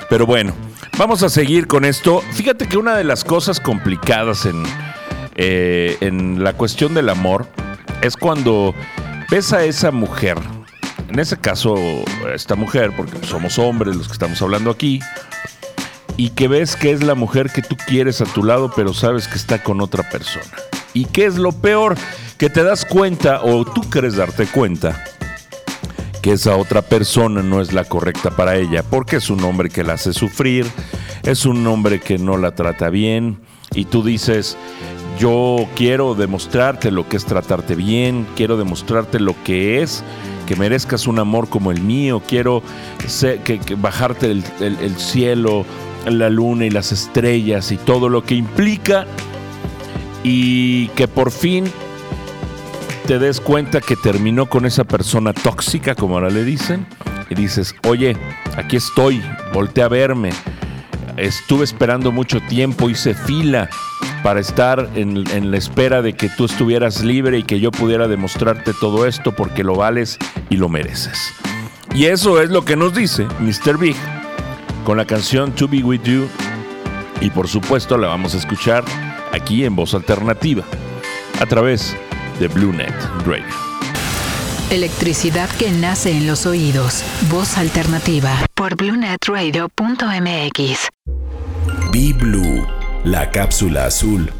Pero 0.08 0.26
bueno, 0.26 0.52
vamos 0.98 1.22
a 1.22 1.28
seguir 1.28 1.66
con 1.66 1.84
esto. 1.84 2.22
Fíjate 2.32 2.66
que 2.68 2.76
una 2.76 2.96
de 2.96 3.04
las 3.04 3.24
cosas 3.24 3.60
complicadas 3.60 4.46
en, 4.46 4.62
eh, 5.36 5.96
en 6.00 6.44
la 6.44 6.52
cuestión 6.52 6.94
del 6.94 7.08
amor 7.08 7.46
es 8.02 8.16
cuando 8.16 8.74
ves 9.30 9.52
a 9.52 9.64
esa 9.64 9.90
mujer, 9.90 10.38
en 11.08 11.18
ese 11.18 11.38
caso 11.38 11.76
esta 12.34 12.56
mujer, 12.56 12.92
porque 12.96 13.26
somos 13.26 13.58
hombres 13.58 13.96
los 13.96 14.08
que 14.08 14.12
estamos 14.12 14.42
hablando 14.42 14.70
aquí, 14.70 15.00
y 16.16 16.30
que 16.30 16.48
ves 16.48 16.76
que 16.76 16.90
es 16.90 17.02
la 17.02 17.14
mujer 17.14 17.50
que 17.50 17.62
tú 17.62 17.76
quieres 17.86 18.20
a 18.20 18.24
tu 18.24 18.44
lado, 18.44 18.72
pero 18.74 18.92
sabes 18.92 19.28
que 19.28 19.36
está 19.36 19.62
con 19.62 19.80
otra 19.80 20.08
persona. 20.10 20.52
¿Y 20.94 21.06
qué 21.06 21.24
es 21.24 21.36
lo 21.36 21.52
peor? 21.52 21.96
Que 22.42 22.50
te 22.50 22.64
das 22.64 22.84
cuenta 22.84 23.40
o 23.44 23.64
tú 23.64 23.82
crees 23.82 24.16
darte 24.16 24.46
cuenta 24.46 25.04
que 26.22 26.32
esa 26.32 26.56
otra 26.56 26.82
persona 26.82 27.40
no 27.40 27.60
es 27.60 27.72
la 27.72 27.84
correcta 27.84 28.32
para 28.32 28.56
ella, 28.56 28.82
porque 28.82 29.14
es 29.14 29.30
un 29.30 29.44
hombre 29.44 29.68
que 29.68 29.84
la 29.84 29.92
hace 29.92 30.12
sufrir, 30.12 30.66
es 31.22 31.46
un 31.46 31.64
hombre 31.68 32.00
que 32.00 32.18
no 32.18 32.36
la 32.38 32.52
trata 32.56 32.90
bien, 32.90 33.38
y 33.76 33.84
tú 33.84 34.02
dices, 34.02 34.56
yo 35.20 35.68
quiero 35.76 36.16
demostrarte 36.16 36.90
lo 36.90 37.08
que 37.08 37.16
es 37.16 37.26
tratarte 37.26 37.76
bien, 37.76 38.26
quiero 38.34 38.56
demostrarte 38.56 39.20
lo 39.20 39.36
que 39.44 39.80
es 39.80 40.02
que 40.48 40.56
merezcas 40.56 41.06
un 41.06 41.20
amor 41.20 41.48
como 41.48 41.70
el 41.70 41.80
mío, 41.80 42.22
quiero 42.26 42.60
que, 43.44 43.76
bajarte 43.76 44.32
el, 44.32 44.42
el 44.58 44.96
cielo, 44.96 45.64
la 46.06 46.28
luna 46.28 46.66
y 46.66 46.70
las 46.70 46.90
estrellas 46.90 47.70
y 47.70 47.76
todo 47.76 48.08
lo 48.08 48.24
que 48.24 48.34
implica 48.34 49.06
y 50.24 50.88
que 50.88 51.06
por 51.06 51.30
fin 51.30 51.70
te 53.12 53.18
des 53.18 53.42
cuenta 53.42 53.82
que 53.82 53.94
terminó 53.94 54.46
con 54.46 54.64
esa 54.64 54.84
persona 54.84 55.34
tóxica, 55.34 55.94
como 55.94 56.14
ahora 56.14 56.30
le 56.30 56.44
dicen, 56.44 56.86
y 57.28 57.34
dices, 57.34 57.74
oye, 57.86 58.16
aquí 58.56 58.76
estoy, 58.76 59.22
voltea 59.52 59.84
a 59.84 59.88
verme, 59.88 60.30
estuve 61.18 61.64
esperando 61.64 62.10
mucho 62.10 62.40
tiempo, 62.40 62.88
hice 62.88 63.12
fila 63.12 63.68
para 64.22 64.40
estar 64.40 64.88
en, 64.94 65.30
en, 65.30 65.50
la 65.50 65.58
espera 65.58 66.00
de 66.00 66.14
que 66.14 66.30
tú 66.30 66.46
estuvieras 66.46 67.04
libre 67.04 67.36
y 67.36 67.42
que 67.42 67.60
yo 67.60 67.70
pudiera 67.70 68.08
demostrarte 68.08 68.72
todo 68.72 69.04
esto 69.04 69.32
porque 69.32 69.62
lo 69.62 69.74
vales 69.74 70.16
y 70.48 70.56
lo 70.56 70.70
mereces. 70.70 71.34
Y 71.94 72.06
eso 72.06 72.40
es 72.40 72.48
lo 72.48 72.64
que 72.64 72.76
nos 72.76 72.94
dice 72.94 73.26
Mr. 73.40 73.76
Big 73.76 73.96
con 74.86 74.96
la 74.96 75.04
canción 75.04 75.52
To 75.52 75.68
Be 75.68 75.84
With 75.84 76.04
You 76.04 76.28
y 77.20 77.28
por 77.28 77.46
supuesto 77.46 77.98
la 77.98 78.08
vamos 78.08 78.34
a 78.34 78.38
escuchar 78.38 78.82
aquí 79.32 79.66
en 79.66 79.76
voz 79.76 79.92
alternativa 79.92 80.64
a 81.38 81.44
través 81.44 81.94
de 81.94 82.11
BlueNet 82.48 82.94
Radio. 83.26 83.44
Electricidad 84.70 85.50
que 85.58 85.70
nace 85.70 86.10
en 86.10 86.26
los 86.26 86.46
oídos. 86.46 87.02
Voz 87.30 87.58
alternativa 87.58 88.46
por 88.54 88.76
bluenetradio.mx. 88.76 90.88
Be 91.92 92.14
Blue, 92.14 92.66
la 93.04 93.30
cápsula 93.30 93.86
azul 93.86 94.30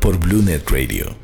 por 0.00 0.18
BlueNet 0.18 0.68
Radio. 0.70 1.14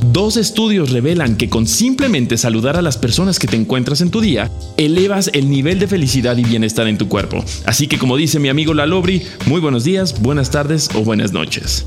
Dos 0.00 0.36
estudios 0.36 0.92
revelan 0.92 1.36
que 1.36 1.50
con 1.50 1.66
simplemente 1.66 2.38
saludar 2.38 2.76
a 2.76 2.82
las 2.82 2.96
personas 2.96 3.40
que 3.40 3.48
te 3.48 3.56
encuentras 3.56 4.00
en 4.00 4.12
tu 4.12 4.20
día, 4.20 4.48
elevas 4.76 5.28
el 5.34 5.50
nivel 5.50 5.80
de 5.80 5.88
felicidad 5.88 6.36
y 6.36 6.44
bienestar 6.44 6.86
en 6.86 6.98
tu 6.98 7.08
cuerpo. 7.08 7.44
Así 7.66 7.88
que 7.88 7.98
como 7.98 8.16
dice 8.16 8.38
mi 8.38 8.48
amigo 8.48 8.74
Lalobri, 8.74 9.24
muy 9.46 9.60
buenos 9.60 9.82
días, 9.82 10.22
buenas 10.22 10.50
tardes 10.50 10.88
o 10.94 11.02
buenas 11.02 11.32
noches. 11.32 11.84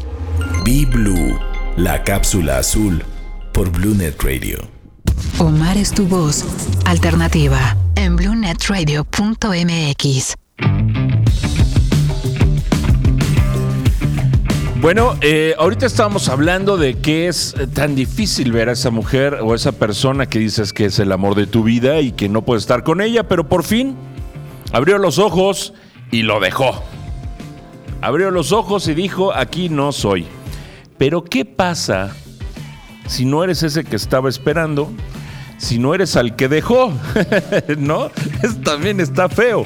Be 0.66 0.86
Blue, 0.86 1.40
la 1.78 2.04
cápsula 2.04 2.58
azul 2.58 3.02
por 3.54 3.72
BlueNet 3.72 4.22
Radio. 4.22 4.58
Omar 5.40 5.78
es 5.78 5.92
tu 5.92 6.06
voz 6.06 6.44
alternativa 6.86 7.78
en 7.96 8.18
bluenetradio.mx. 8.18 10.36
Bueno, 14.82 15.16
eh, 15.22 15.54
ahorita 15.58 15.86
estábamos 15.86 16.28
hablando 16.28 16.76
de 16.76 16.96
que 16.96 17.28
es 17.28 17.56
tan 17.74 17.96
difícil 17.96 18.52
ver 18.52 18.70
a 18.70 18.72
esa 18.74 18.90
mujer 18.90 19.40
o 19.42 19.54
esa 19.54 19.72
persona 19.72 20.26
que 20.26 20.40
dices 20.40 20.74
que 20.74 20.86
es 20.86 21.00
el 21.00 21.12
amor 21.12 21.36
de 21.36 21.46
tu 21.46 21.64
vida 21.64 22.02
y 22.02 22.12
que 22.12 22.30
no 22.30 22.42
puedes 22.42 22.64
estar 22.64 22.84
con 22.84 23.00
ella, 23.00 23.28
pero 23.28 23.48
por 23.48 23.64
fin 23.64 23.96
abrió 24.74 24.98
los 24.98 25.20
ojos 25.20 25.74
y 26.12 26.24
lo 26.24 26.40
dejó. 26.40 26.84
Abrió 28.02 28.32
los 28.32 28.52
ojos 28.52 28.88
y 28.88 28.96
dijo, 28.96 29.34
aquí 29.34 29.70
no 29.70 29.92
soy. 29.92 30.26
Pero 31.02 31.24
¿qué 31.24 31.46
pasa 31.46 32.16
si 33.08 33.26
no 33.26 33.44
eres 33.44 33.64
ese 33.64 33.84
que 33.84 33.96
estaba 33.96 34.30
esperando? 34.30 34.92
Si 35.58 35.80
no 35.80 35.96
eres 35.96 36.16
al 36.16 36.36
que 36.36 36.48
dejó, 36.48 36.94
¿no? 37.80 38.12
también 38.64 39.00
está 39.00 39.28
feo. 39.28 39.66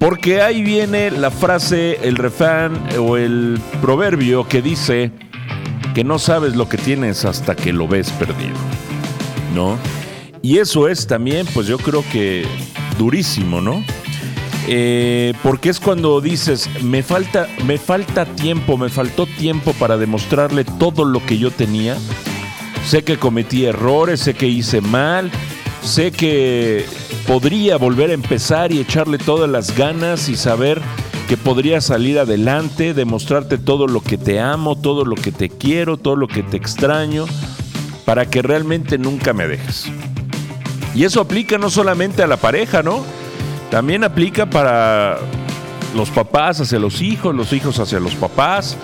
Porque 0.00 0.42
ahí 0.42 0.64
viene 0.64 1.12
la 1.12 1.30
frase, 1.30 2.00
el 2.02 2.16
refrán 2.16 2.72
o 2.98 3.16
el 3.16 3.60
proverbio 3.80 4.48
que 4.48 4.60
dice 4.60 5.12
que 5.94 6.02
no 6.02 6.18
sabes 6.18 6.56
lo 6.56 6.68
que 6.68 6.76
tienes 6.76 7.24
hasta 7.24 7.54
que 7.54 7.72
lo 7.72 7.86
ves 7.86 8.10
perdido. 8.10 8.56
¿No? 9.54 9.78
Y 10.42 10.58
eso 10.58 10.88
es 10.88 11.06
también, 11.06 11.46
pues 11.54 11.68
yo 11.68 11.78
creo 11.78 12.02
que 12.10 12.48
durísimo, 12.98 13.60
¿no? 13.60 13.84
Eh, 14.68 15.32
porque 15.42 15.70
es 15.70 15.80
cuando 15.80 16.20
dices, 16.20 16.68
me 16.82 17.02
falta, 17.02 17.48
me 17.64 17.78
falta 17.78 18.24
tiempo, 18.24 18.76
me 18.76 18.88
faltó 18.88 19.26
tiempo 19.26 19.72
para 19.74 19.96
demostrarle 19.96 20.64
todo 20.64 21.04
lo 21.04 21.24
que 21.24 21.38
yo 21.38 21.50
tenía. 21.50 21.96
Sé 22.86 23.02
que 23.04 23.18
cometí 23.18 23.64
errores, 23.64 24.20
sé 24.20 24.34
que 24.34 24.46
hice 24.46 24.80
mal, 24.80 25.30
sé 25.82 26.12
que 26.12 26.84
podría 27.26 27.76
volver 27.76 28.10
a 28.10 28.14
empezar 28.14 28.72
y 28.72 28.80
echarle 28.80 29.18
todas 29.18 29.48
las 29.48 29.76
ganas 29.76 30.28
y 30.28 30.36
saber 30.36 30.80
que 31.28 31.36
podría 31.36 31.80
salir 31.80 32.18
adelante, 32.18 32.92
demostrarte 32.92 33.56
todo 33.56 33.86
lo 33.86 34.00
que 34.00 34.18
te 34.18 34.40
amo, 34.40 34.76
todo 34.76 35.04
lo 35.04 35.14
que 35.14 35.30
te 35.30 35.48
quiero, 35.48 35.96
todo 35.96 36.16
lo 36.16 36.26
que 36.26 36.42
te 36.42 36.56
extraño, 36.56 37.26
para 38.04 38.28
que 38.28 38.42
realmente 38.42 38.98
nunca 38.98 39.32
me 39.32 39.46
dejes. 39.46 39.86
Y 40.94 41.04
eso 41.04 41.20
aplica 41.20 41.56
no 41.56 41.70
solamente 41.70 42.24
a 42.24 42.26
la 42.26 42.36
pareja, 42.36 42.82
¿no? 42.82 43.04
También 43.70 44.04
aplica 44.04 44.46
para 44.46 45.18
los 45.94 46.10
papás 46.10 46.60
hacia 46.60 46.78
los 46.78 47.00
hijos, 47.02 47.34
los 47.34 47.52
hijos 47.52 47.78
hacia 47.78 48.00
los 48.00 48.14
papás, 48.14 48.76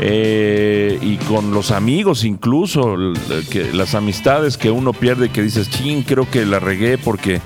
eh, 0.00 0.98
y 1.00 1.16
con 1.16 1.52
los 1.52 1.70
amigos 1.70 2.24
incluso, 2.24 2.96
que, 3.50 3.72
las 3.72 3.94
amistades 3.94 4.58
que 4.58 4.70
uno 4.70 4.92
pierde 4.92 5.30
que 5.30 5.42
dices, 5.42 5.70
ching, 5.70 6.02
creo 6.02 6.28
que 6.30 6.44
la 6.44 6.58
regué 6.58 6.98
porque 6.98 7.40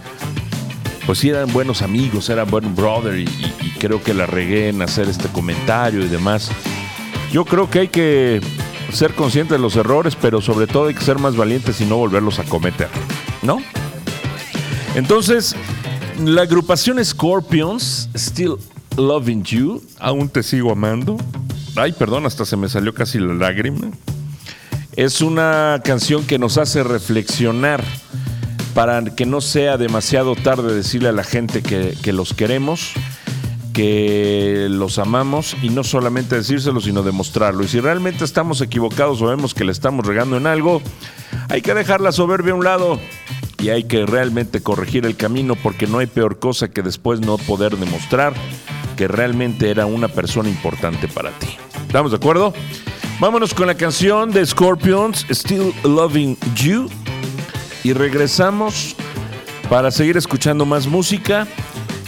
pues 1.07 1.19
sí 1.21 1.29
eran 1.29 1.53
buenos 1.53 1.83
amigos, 1.83 2.29
eran 2.29 2.51
buen 2.51 2.75
brother 2.75 3.19
y, 3.19 3.23
y, 3.25 3.75
creo 3.79 4.03
que 4.03 4.15
la 4.15 4.27
regué 4.27 4.69
en 4.69 4.83
hacer 4.83 5.09
este 5.09 5.29
comentario 5.29 6.05
y 6.05 6.09
demás. 6.09 6.51
Yo 7.33 7.45
creo 7.45 7.71
que 7.71 7.81
hay 7.81 7.89
que 7.89 8.41
ser 8.93 9.15
consciente 9.15 9.55
de 9.55 9.61
los 9.61 9.77
errores, 9.77 10.17
pero 10.21 10.41
sobre 10.41 10.67
todo 10.67 10.89
hay 10.89 10.95
que 10.95 11.05
ser 11.05 11.19
más 11.19 11.37
valientes 11.37 11.81
y 11.81 11.85
no 11.85 11.97
volverlos 11.97 12.39
a 12.39 12.45
cometer, 12.45 12.89
¿no? 13.43 13.59
Entonces, 14.95 15.55
la 16.25 16.43
agrupación 16.43 17.05
Scorpions, 17.05 18.09
Still 18.17 18.57
Loving 18.97 19.45
You, 19.45 19.83
aún 19.99 20.29
te 20.29 20.43
sigo 20.43 20.73
amando, 20.73 21.17
Ay, 21.77 21.93
perdón, 21.93 22.27
hasta 22.27 22.45
se 22.45 22.57
me 22.57 22.69
salió 22.69 22.95
casi 22.95 23.19
la 23.19 23.35
lágrima. 23.35 23.91
Es 24.97 25.21
una 25.21 25.81
canción 25.85 26.27
que 26.27 26.39
nos 26.39 26.59
hace 26.59 26.83
reflexionar 26.83 27.83
para 28.75 29.05
que 29.05 29.25
no 29.25 29.41
sea 29.41 29.77
demasiado 29.77 30.35
tarde 30.35 30.75
decirle 30.75 31.09
a 31.09 31.13
la 31.13 31.25
gente 31.25 31.63
que, 31.63 32.13
los 32.13 32.35
queremos, 32.35 32.93
que 33.73 34.67
los 34.69 34.99
amamos 34.99 35.57
y 35.63 35.71
no 35.71 35.85
solamente 35.85 36.37
decírselo, 36.37 36.81
sino 36.81 37.03
demostrarlo. 37.03 37.63
Y 37.63 37.69
si 37.69 37.81
realmente 37.81 38.25
estamos 38.25 38.61
equivocados 38.61 39.23
o 39.23 39.27
vemos 39.27 39.55
que 39.55 39.65
le 39.65 39.73
estamos 39.73 40.05
regando 40.05 40.37
en 40.37 40.47
algo, 40.47 40.83
hay 41.49 41.63
que 41.63 41.73
dejar 41.73 42.01
la 42.01 42.13
soberbia 42.13 42.53
a 42.53 42.57
un 42.57 42.65
lado 42.65 43.01
y 43.61 43.69
hay 43.71 43.85
que 43.85 44.07
realmente 44.07 44.63
corregir 44.63 45.05
el 45.07 45.17
camino 45.17 45.55
porque 45.55 45.87
no 45.87 45.99
hay 45.99 46.07
peor 46.07 46.39
cosa 46.39 46.69
que 46.69 46.83
después 46.83 47.21
no 47.21 47.37
poder 47.39 47.77
demostrar 47.77 48.33
que 48.97 49.07
realmente 49.07 49.71
era 49.71 49.87
una 49.87 50.09
persona 50.09 50.49
importante 50.49 51.09
para 51.09 51.31
ti. 51.39 51.49
¿Estamos 51.87 52.11
de 52.11 52.17
acuerdo? 52.17 52.53
Vámonos 53.19 53.53
con 53.53 53.67
la 53.67 53.75
canción 53.75 54.31
de 54.31 54.45
Scorpions, 54.47 55.27
Still 55.31 55.75
Loving 55.85 56.39
You. 56.55 56.89
Y 57.83 57.93
regresamos 57.93 58.97
para 59.69 59.91
seguir 59.91 60.17
escuchando 60.17 60.65
más 60.65 60.87
música. 60.87 61.47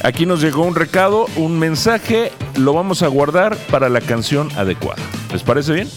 Aquí 0.03 0.27
nos 0.27 0.41
llegó 0.41 0.63
un 0.63 0.75
recado, 0.75 1.27
un 1.37 1.59
mensaje, 1.59 2.33
lo 2.57 2.73
vamos 2.73 3.03
a 3.03 3.09
guardar 3.09 3.57
para 3.71 3.89
la 3.89 4.01
canción 4.01 4.51
adecuada. 4.57 5.03
¿Les 5.33 5.43
parece 5.43 5.73
bien? 5.73 5.89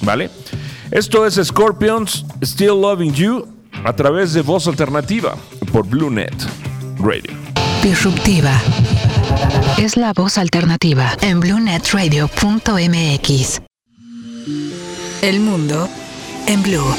¿Vale? 0.00 0.30
Esto 0.90 1.26
es 1.26 1.34
Scorpions, 1.42 2.26
Still 2.42 2.80
Loving 2.80 3.14
You, 3.14 3.46
a 3.84 3.92
través 3.94 4.32
de 4.32 4.42
Voz 4.42 4.66
Alternativa 4.66 5.36
por 5.72 5.86
BlueNet 5.86 6.34
Radio. 6.98 7.32
Disruptiva 7.82 8.52
es 9.78 9.96
la 9.96 10.12
voz 10.12 10.36
alternativa 10.38 11.16
en 11.20 11.40
bluenetradio.mx. 11.40 13.62
El 15.22 15.40
mundo 15.40 15.88
en 16.46 16.62
blue. 16.62 16.94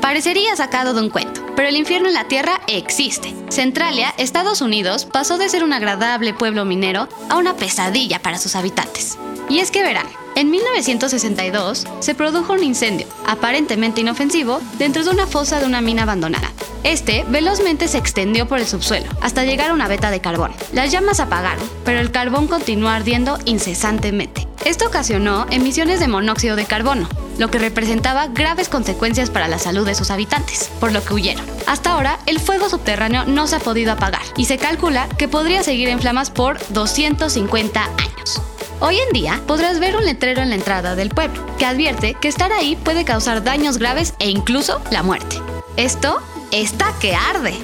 Parecería 0.00 0.56
sacado 0.56 0.94
de 0.94 1.02
un 1.02 1.10
cuento, 1.10 1.42
pero 1.58 1.70
el 1.70 1.76
infierno 1.76 2.06
en 2.06 2.14
la 2.14 2.28
Tierra 2.28 2.60
existe. 2.68 3.34
Centralia, 3.48 4.14
Estados 4.16 4.60
Unidos, 4.60 5.06
pasó 5.06 5.38
de 5.38 5.48
ser 5.48 5.64
un 5.64 5.72
agradable 5.72 6.32
pueblo 6.32 6.64
minero 6.64 7.08
a 7.28 7.36
una 7.36 7.56
pesadilla 7.56 8.22
para 8.22 8.38
sus 8.38 8.54
habitantes. 8.54 9.18
Y 9.48 9.58
es 9.58 9.72
que 9.72 9.82
verán, 9.82 10.06
en 10.36 10.52
1962 10.52 11.84
se 11.98 12.14
produjo 12.14 12.52
un 12.52 12.62
incendio, 12.62 13.08
aparentemente 13.26 14.02
inofensivo, 14.02 14.60
dentro 14.78 15.02
de 15.02 15.10
una 15.10 15.26
fosa 15.26 15.58
de 15.58 15.66
una 15.66 15.80
mina 15.80 16.04
abandonada. 16.04 16.52
Este 16.84 17.24
velozmente 17.28 17.88
se 17.88 17.98
extendió 17.98 18.46
por 18.46 18.60
el 18.60 18.66
subsuelo, 18.68 19.08
hasta 19.20 19.44
llegar 19.44 19.70
a 19.70 19.74
una 19.74 19.88
veta 19.88 20.12
de 20.12 20.20
carbón. 20.20 20.52
Las 20.72 20.92
llamas 20.92 21.18
apagaron, 21.18 21.68
pero 21.84 21.98
el 21.98 22.12
carbón 22.12 22.46
continuó 22.46 22.88
ardiendo 22.90 23.36
incesantemente. 23.46 24.46
Esto 24.64 24.86
ocasionó 24.86 25.44
emisiones 25.50 25.98
de 25.98 26.06
monóxido 26.06 26.54
de 26.54 26.66
carbono, 26.66 27.08
lo 27.38 27.50
que 27.50 27.58
representaba 27.58 28.26
graves 28.26 28.68
consecuencias 28.68 29.30
para 29.30 29.48
la 29.48 29.58
salud 29.58 29.86
de 29.86 29.94
sus 29.94 30.10
habitantes, 30.10 30.70
por 30.80 30.92
lo 30.92 31.02
que 31.02 31.14
huyeron. 31.14 31.44
Hasta 31.66 31.92
ahora, 31.92 32.18
el 32.26 32.40
fuego 32.40 32.68
subterráneo 32.68 33.24
no 33.24 33.46
se 33.46 33.56
ha 33.56 33.60
podido 33.60 33.92
apagar 33.92 34.22
y 34.36 34.44
se 34.44 34.58
calcula 34.58 35.08
que 35.16 35.28
podría 35.28 35.62
seguir 35.62 35.88
en 35.88 36.00
flamas 36.00 36.30
por 36.30 36.58
250 36.70 37.84
años. 37.84 38.42
Hoy 38.80 38.98
en 38.98 39.12
día 39.12 39.40
podrás 39.46 39.80
ver 39.80 39.96
un 39.96 40.04
letrero 40.04 40.42
en 40.42 40.50
la 40.50 40.54
entrada 40.54 40.94
del 40.94 41.10
pueblo 41.10 41.44
que 41.58 41.66
advierte 41.66 42.14
que 42.14 42.28
estar 42.28 42.52
ahí 42.52 42.76
puede 42.76 43.04
causar 43.04 43.42
daños 43.42 43.78
graves 43.78 44.14
e 44.20 44.30
incluso 44.30 44.80
la 44.90 45.02
muerte. 45.02 45.36
Esto 45.76 46.20
está 46.52 46.94
que 47.00 47.14
arde. 47.14 47.54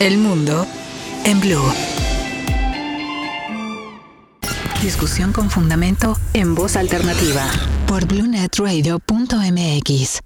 El 0.00 0.18
mundo 0.18 0.66
en 1.24 1.40
blue. 1.40 1.99
Discusión 4.82 5.32
con 5.32 5.50
fundamento 5.50 6.16
en 6.32 6.54
voz 6.54 6.74
alternativa 6.74 7.44
por 7.86 8.06
bluenetradio.mx. 8.06 10.20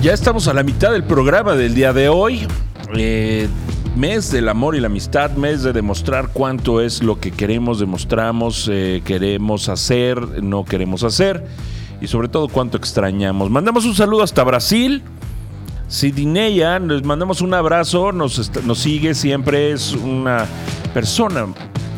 Ya 0.00 0.12
estamos 0.12 0.46
a 0.46 0.54
la 0.54 0.62
mitad 0.62 0.92
del 0.92 1.02
programa 1.02 1.56
del 1.56 1.74
día 1.74 1.92
de 1.92 2.08
hoy. 2.08 2.46
Eh, 2.94 3.48
mes 3.96 4.30
del 4.30 4.48
amor 4.48 4.76
y 4.76 4.80
la 4.80 4.86
amistad, 4.86 5.32
mes 5.32 5.64
de 5.64 5.72
demostrar 5.72 6.28
cuánto 6.32 6.80
es 6.80 7.02
lo 7.02 7.18
que 7.18 7.32
queremos, 7.32 7.80
demostramos, 7.80 8.70
eh, 8.72 9.02
queremos 9.04 9.68
hacer, 9.68 10.40
no 10.40 10.64
queremos 10.64 11.02
hacer 11.02 11.44
y 12.00 12.06
sobre 12.06 12.28
todo 12.28 12.46
cuánto 12.46 12.76
extrañamos. 12.76 13.50
Mandamos 13.50 13.84
un 13.86 13.96
saludo 13.96 14.22
hasta 14.22 14.44
Brasil. 14.44 15.02
Sidineya, 15.92 16.78
les 16.78 17.04
mandamos 17.04 17.42
un 17.42 17.52
abrazo, 17.52 18.12
nos 18.12 18.40
sigue, 18.76 19.14
siempre 19.14 19.72
es 19.72 19.92
una 19.92 20.46
persona 20.94 21.48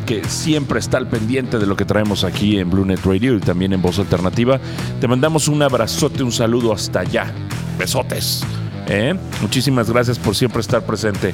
que 0.05 0.21
siempre 0.25 0.79
está 0.79 0.97
al 0.97 1.07
pendiente 1.07 1.59
de 1.59 1.65
lo 1.65 1.77
que 1.77 1.85
traemos 1.85 2.25
aquí 2.25 2.59
en 2.59 2.69
Blue 2.69 2.83
Net 2.83 2.99
Radio 3.05 3.35
y 3.35 3.39
también 3.39 3.71
en 3.71 3.81
Voz 3.81 3.97
Alternativa. 3.97 4.59
Te 4.99 5.07
mandamos 5.07 5.47
un 5.47 5.61
abrazote, 5.61 6.23
un 6.23 6.33
saludo 6.33 6.73
hasta 6.73 6.99
allá. 6.99 7.31
Besotes. 7.79 8.43
¿eh? 8.87 9.15
Muchísimas 9.41 9.89
gracias 9.89 10.19
por 10.19 10.35
siempre 10.35 10.59
estar 10.59 10.85
presente. 10.85 11.33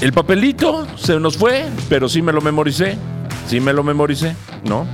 El 0.00 0.12
papelito 0.12 0.84
se 0.96 1.20
nos 1.20 1.36
fue, 1.36 1.66
pero 1.88 2.08
sí 2.08 2.22
me 2.22 2.32
lo 2.32 2.40
memoricé. 2.40 2.98
Sí 3.46 3.60
me 3.60 3.72
lo 3.72 3.84
memoricé, 3.84 4.34
¿no? 4.64 4.84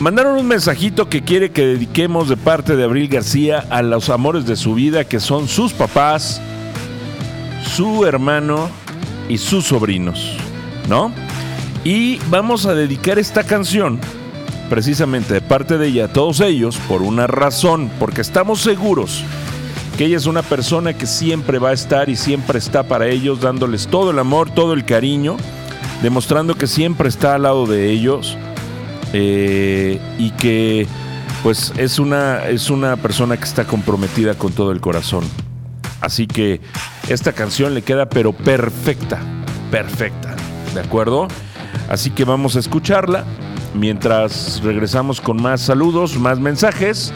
Mandaron 0.00 0.38
un 0.38 0.46
mensajito 0.48 1.10
que 1.10 1.20
quiere 1.20 1.50
que 1.50 1.66
dediquemos 1.66 2.30
de 2.30 2.38
parte 2.38 2.74
de 2.74 2.84
Abril 2.84 3.06
García 3.08 3.66
a 3.68 3.82
los 3.82 4.08
amores 4.08 4.46
de 4.46 4.56
su 4.56 4.72
vida, 4.72 5.04
que 5.04 5.20
son 5.20 5.46
sus 5.46 5.74
papás, 5.74 6.40
su 7.76 8.06
hermano 8.06 8.70
y 9.28 9.36
sus 9.36 9.66
sobrinos, 9.66 10.38
¿no? 10.88 11.12
Y 11.84 12.18
vamos 12.30 12.64
a 12.64 12.74
dedicar 12.74 13.18
esta 13.18 13.44
canción 13.44 14.00
precisamente 14.70 15.34
de 15.34 15.42
parte 15.42 15.76
de 15.76 15.88
ella 15.88 16.06
a 16.06 16.12
todos 16.14 16.40
ellos 16.40 16.78
por 16.88 17.02
una 17.02 17.26
razón, 17.26 17.90
porque 17.98 18.22
estamos 18.22 18.62
seguros 18.62 19.22
que 19.98 20.06
ella 20.06 20.16
es 20.16 20.24
una 20.24 20.40
persona 20.40 20.94
que 20.94 21.06
siempre 21.06 21.58
va 21.58 21.70
a 21.70 21.74
estar 21.74 22.08
y 22.08 22.16
siempre 22.16 22.58
está 22.58 22.84
para 22.84 23.06
ellos, 23.08 23.42
dándoles 23.42 23.86
todo 23.86 24.12
el 24.12 24.18
amor, 24.18 24.50
todo 24.50 24.72
el 24.72 24.86
cariño, 24.86 25.36
demostrando 26.02 26.54
que 26.54 26.66
siempre 26.66 27.10
está 27.10 27.34
al 27.34 27.42
lado 27.42 27.66
de 27.66 27.90
ellos 27.90 28.38
eh, 29.12 30.00
y 30.18 30.30
que 30.32 30.86
pues 31.42 31.72
es 31.76 31.98
una, 31.98 32.46
es 32.48 32.70
una 32.70 32.96
persona 32.96 33.36
que 33.36 33.44
está 33.44 33.64
comprometida 33.64 34.34
con 34.34 34.52
todo 34.52 34.72
el 34.72 34.80
corazón. 34.80 35.24
Así 36.00 36.26
que 36.26 36.60
esta 37.08 37.32
canción 37.32 37.74
le 37.74 37.82
queda 37.82 38.08
pero 38.08 38.32
perfecta, 38.32 39.20
perfecta, 39.70 40.34
¿de 40.74 40.80
acuerdo? 40.80 41.28
Así 41.88 42.10
que 42.10 42.24
vamos 42.24 42.56
a 42.56 42.60
escucharla 42.60 43.24
mientras 43.74 44.60
regresamos 44.62 45.20
con 45.20 45.40
más 45.40 45.60
saludos, 45.60 46.18
más 46.18 46.38
mensajes 46.38 47.12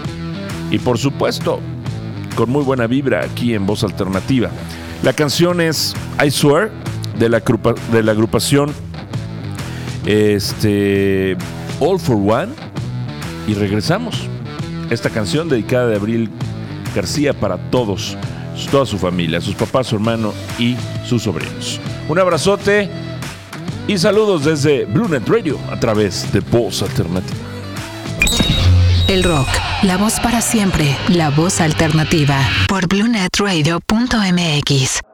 y 0.70 0.78
por 0.78 0.98
supuesto 0.98 1.60
con 2.36 2.50
muy 2.50 2.64
buena 2.64 2.86
vibra 2.86 3.24
aquí 3.24 3.54
en 3.54 3.66
Voz 3.66 3.84
Alternativa. 3.84 4.50
La 5.02 5.12
canción 5.12 5.60
es 5.60 5.94
I 6.24 6.30
Swear 6.30 6.70
de 7.18 7.28
la, 7.28 7.42
de 7.92 8.02
la 8.02 8.12
agrupación 8.12 8.72
este, 10.06 11.36
All 11.84 11.98
for 11.98 12.16
One 12.16 12.54
y 13.46 13.52
regresamos. 13.52 14.16
Esta 14.88 15.10
canción 15.10 15.50
dedicada 15.50 15.88
de 15.88 15.96
Abril 15.96 16.30
García 16.94 17.34
para 17.34 17.58
todos, 17.70 18.16
toda 18.70 18.86
su 18.86 18.96
familia, 18.96 19.42
sus 19.42 19.54
papás, 19.54 19.88
su 19.88 19.96
hermano 19.96 20.32
y 20.58 20.76
sus 21.06 21.24
sobrinos. 21.24 21.78
Un 22.08 22.18
abrazote 22.18 22.88
y 23.86 23.98
saludos 23.98 24.44
desde 24.44 24.86
Blue 24.86 25.08
Net 25.08 25.28
Radio 25.28 25.58
a 25.70 25.78
través 25.78 26.32
de 26.32 26.40
Voz 26.40 26.80
Alternativa. 26.80 27.36
El 29.08 29.22
rock, 29.22 29.48
la 29.82 29.98
voz 29.98 30.18
para 30.20 30.40
siempre, 30.40 30.96
la 31.08 31.28
voz 31.28 31.60
alternativa 31.60 32.38
por 32.66 32.88
bluenetradio.mx. 32.88 35.13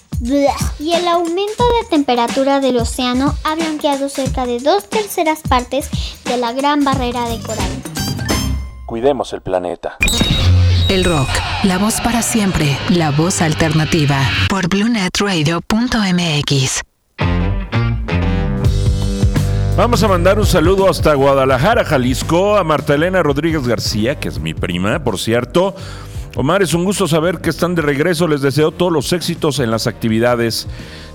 Y 0.23 0.93
el 0.93 1.07
aumento 1.07 1.63
de 1.63 1.87
temperatura 1.89 2.59
del 2.59 2.77
océano 2.77 3.35
ha 3.43 3.55
blanqueado 3.55 4.07
cerca 4.07 4.45
de 4.45 4.59
dos 4.59 4.87
terceras 4.87 5.39
partes 5.41 5.89
de 6.25 6.37
la 6.37 6.53
gran 6.53 6.83
barrera 6.83 7.27
de 7.27 7.41
coral. 7.41 7.71
Cuidemos 8.85 9.33
el 9.33 9.41
planeta. 9.41 9.97
El 10.89 11.05
rock, 11.05 11.27
la 11.63 11.79
voz 11.79 11.99
para 12.01 12.21
siempre, 12.21 12.77
la 12.89 13.09
voz 13.09 13.41
alternativa 13.41 14.19
por 14.47 14.67
bluenetradio.mx. 14.67 16.81
Vamos 19.75 20.03
a 20.03 20.07
mandar 20.07 20.37
un 20.37 20.45
saludo 20.45 20.87
hasta 20.87 21.15
Guadalajara, 21.15 21.83
Jalisco, 21.83 22.57
a 22.57 22.63
Marta 22.63 22.93
Elena 22.93 23.23
Rodríguez 23.23 23.67
García, 23.67 24.19
que 24.19 24.27
es 24.27 24.37
mi 24.37 24.53
prima, 24.53 25.03
por 25.03 25.17
cierto. 25.17 25.75
Omar, 26.35 26.61
es 26.61 26.73
un 26.73 26.85
gusto 26.85 27.07
saber 27.09 27.39
que 27.39 27.49
están 27.49 27.75
de 27.75 27.81
regreso. 27.81 28.27
Les 28.27 28.41
deseo 28.41 28.71
todos 28.71 28.91
los 28.91 29.11
éxitos 29.11 29.59
en 29.59 29.69
las 29.69 29.85
actividades. 29.85 30.67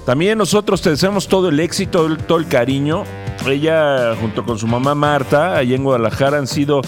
También 0.04 0.36
nosotros 0.36 0.82
te 0.82 0.90
deseamos 0.90 1.26
todo 1.26 1.48
el 1.48 1.58
éxito, 1.58 2.16
todo 2.28 2.38
el 2.38 2.46
cariño. 2.48 3.04
Ella, 3.46 4.14
junto 4.20 4.44
con 4.44 4.58
su 4.58 4.66
mamá 4.66 4.94
Marta, 4.94 5.56
allí 5.56 5.74
en 5.74 5.84
Guadalajara, 5.84 6.38
han 6.38 6.46
sido 6.46 6.82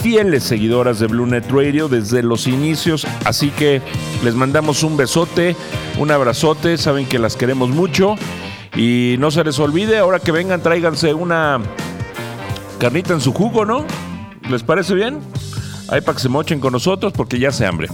fieles 0.00 0.44
seguidoras 0.44 1.00
de 1.00 1.08
Blue 1.08 1.26
Net 1.26 1.50
Radio 1.50 1.88
desde 1.88 2.22
los 2.22 2.46
inicios. 2.46 3.04
Así 3.24 3.50
que 3.50 3.82
les 4.22 4.34
mandamos 4.34 4.84
un 4.84 4.96
besote, 4.96 5.56
un 5.98 6.10
abrazote. 6.12 6.78
Saben 6.78 7.06
que 7.06 7.18
las 7.18 7.34
queremos 7.34 7.68
mucho. 7.68 8.14
Y 8.76 9.16
no 9.18 9.30
se 9.30 9.42
les 9.44 9.58
olvide, 9.58 9.98
ahora 9.98 10.20
que 10.20 10.32
vengan, 10.32 10.62
tráiganse 10.62 11.12
una 11.12 11.60
carnita 12.78 13.12
en 13.12 13.20
su 13.20 13.32
jugo, 13.32 13.66
¿no? 13.66 13.84
¿Les 14.48 14.62
parece 14.62 14.94
bien? 14.94 15.18
Ahí 15.92 16.00
para 16.00 16.16
que 16.16 16.22
se 16.22 16.30
mochen 16.30 16.58
con 16.58 16.72
nosotros 16.72 17.12
porque 17.12 17.38
ya 17.38 17.52
se 17.52 17.66
hambre. 17.66 17.88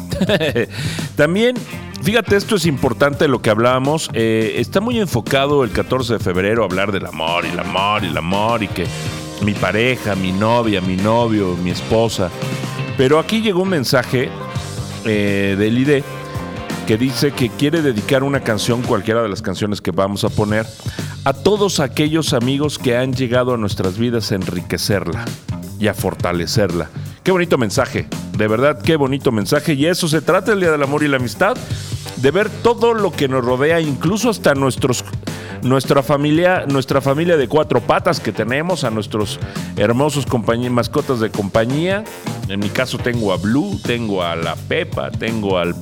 También, 1.16 1.56
fíjate, 2.00 2.36
esto 2.36 2.54
es 2.54 2.64
importante 2.64 3.26
lo 3.26 3.42
que 3.42 3.50
hablábamos. 3.50 4.08
eh, 4.12 4.54
está 4.58 4.80
muy 4.80 5.00
enfocado 5.00 5.64
el 5.64 5.72
14 5.72 6.12
de 6.12 6.18
febrero 6.20 6.62
a 6.62 6.66
hablar 6.66 6.92
del 6.92 7.06
amor 7.06 7.44
y 7.44 7.48
el 7.48 7.58
amor 7.58 8.04
y 8.04 8.06
el 8.06 8.16
amor 8.16 8.62
y 8.62 8.68
que 8.68 8.86
mi 9.44 9.52
pareja, 9.52 10.14
mi 10.14 10.30
novia, 10.30 10.80
mi 10.80 10.94
novio, 10.94 11.56
mi 11.56 11.70
esposa. 11.70 12.30
Pero 12.96 13.18
aquí 13.18 13.40
llegó 13.40 13.62
un 13.62 13.70
mensaje 13.70 14.28
eh, 15.04 15.56
del 15.58 15.78
ID 15.78 16.04
que 16.86 16.96
dice 16.96 17.32
que 17.32 17.48
quiere 17.50 17.82
dedicar 17.82 18.22
una 18.22 18.40
canción, 18.40 18.80
cualquiera 18.82 19.22
de 19.22 19.28
las 19.28 19.42
canciones 19.42 19.80
que 19.80 19.90
vamos 19.90 20.22
a 20.22 20.28
poner, 20.28 20.66
a 21.24 21.32
todos 21.32 21.80
aquellos 21.80 22.32
amigos 22.32 22.78
que 22.78 22.96
han 22.96 23.12
llegado 23.12 23.54
a 23.54 23.56
nuestras 23.56 23.98
vidas 23.98 24.30
a 24.30 24.36
enriquecerla 24.36 25.24
y 25.80 25.88
a 25.88 25.94
fortalecerla. 25.94 26.90
Qué 27.28 27.32
bonito 27.32 27.58
mensaje, 27.58 28.06
de 28.38 28.48
verdad, 28.48 28.80
qué 28.80 28.96
bonito 28.96 29.30
mensaje. 29.32 29.74
Y 29.74 29.84
eso 29.84 30.08
se 30.08 30.22
trata 30.22 30.54
el 30.54 30.60
Día 30.60 30.70
del 30.70 30.82
Amor 30.82 31.02
y 31.02 31.08
la 31.08 31.18
Amistad, 31.18 31.58
de 32.16 32.30
ver 32.30 32.48
todo 32.48 32.94
lo 32.94 33.12
que 33.12 33.28
nos 33.28 33.44
rodea, 33.44 33.82
incluso 33.82 34.30
hasta 34.30 34.54
nuestros 34.54 35.04
nuestra 35.60 36.02
familia, 36.02 36.64
nuestra 36.66 37.02
familia 37.02 37.36
de 37.36 37.46
cuatro 37.46 37.82
patas 37.82 38.18
que 38.18 38.32
tenemos, 38.32 38.82
a 38.82 38.90
nuestros 38.90 39.38
hermosos 39.76 40.26
mascotas 40.70 41.20
de 41.20 41.28
compañía. 41.28 42.02
En 42.48 42.60
mi 42.60 42.70
caso 42.70 42.96
tengo 42.96 43.30
a 43.30 43.36
Blue, 43.36 43.78
tengo 43.84 44.22
a 44.22 44.34
la 44.34 44.56
Pepa, 44.56 45.10
tengo 45.10 45.58
al 45.58 45.74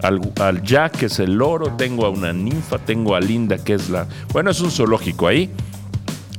al, 0.00 0.20
al 0.38 0.62
Jack, 0.62 0.98
que 0.98 1.06
es 1.06 1.18
el 1.18 1.34
loro, 1.34 1.72
tengo 1.76 2.06
a 2.06 2.10
una 2.10 2.32
ninfa, 2.32 2.78
tengo 2.78 3.16
a 3.16 3.20
Linda, 3.20 3.58
que 3.58 3.74
es 3.74 3.88
la... 3.88 4.06
Bueno, 4.32 4.50
es 4.50 4.60
un 4.60 4.70
zoológico 4.70 5.26
ahí, 5.26 5.50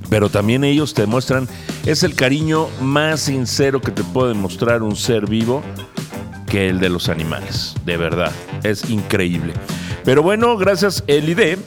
pero 0.10 0.30
también 0.30 0.64
ellos 0.64 0.94
te 0.94 1.06
muestran 1.06 1.48
es 1.86 2.04
el 2.04 2.16
cariño 2.16 2.68
más 2.82 3.22
sincero 3.22 3.82
que 3.82 3.92
te 3.92 4.04
puede 4.04 4.30
demostrar 4.30 4.84
un 4.84 4.96
ser 4.96 5.28
vivo 5.28 5.64
que 6.48 6.70
el 6.70 6.80
de 6.80 6.90
los 6.90 7.10
animales. 7.10 7.76
De 7.86 7.98
verdad, 7.98 8.32
es 8.64 8.90
increíble. 8.90 9.54
Pero 10.04 10.24
bueno, 10.24 10.58
gracias 10.58 11.04
Elide, 11.08 11.58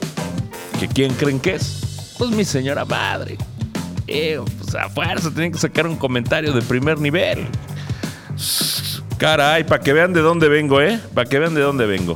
que 0.79 0.87
quién 0.87 1.13
creen 1.13 1.39
que 1.39 1.55
es? 1.55 2.15
Pues 2.17 2.31
mi 2.31 2.45
señora 2.45 2.85
madre. 2.85 3.37
Eh, 4.07 4.39
pues 4.57 4.75
a 4.75 4.89
fuerza 4.89 5.29
tienen 5.29 5.51
que 5.51 5.59
sacar 5.59 5.85
un 5.85 5.95
comentario 5.95 6.51
de 6.51 6.61
primer 6.61 6.99
nivel. 6.99 7.47
Caray, 9.17 9.65
para 9.65 9.83
que 9.83 9.93
vean 9.93 10.13
de 10.13 10.21
dónde 10.21 10.47
vengo, 10.47 10.81
¿eh? 10.81 10.99
Para 11.13 11.29
que 11.29 11.39
vean 11.39 11.53
de 11.53 11.61
dónde 11.61 11.85
vengo. 11.85 12.15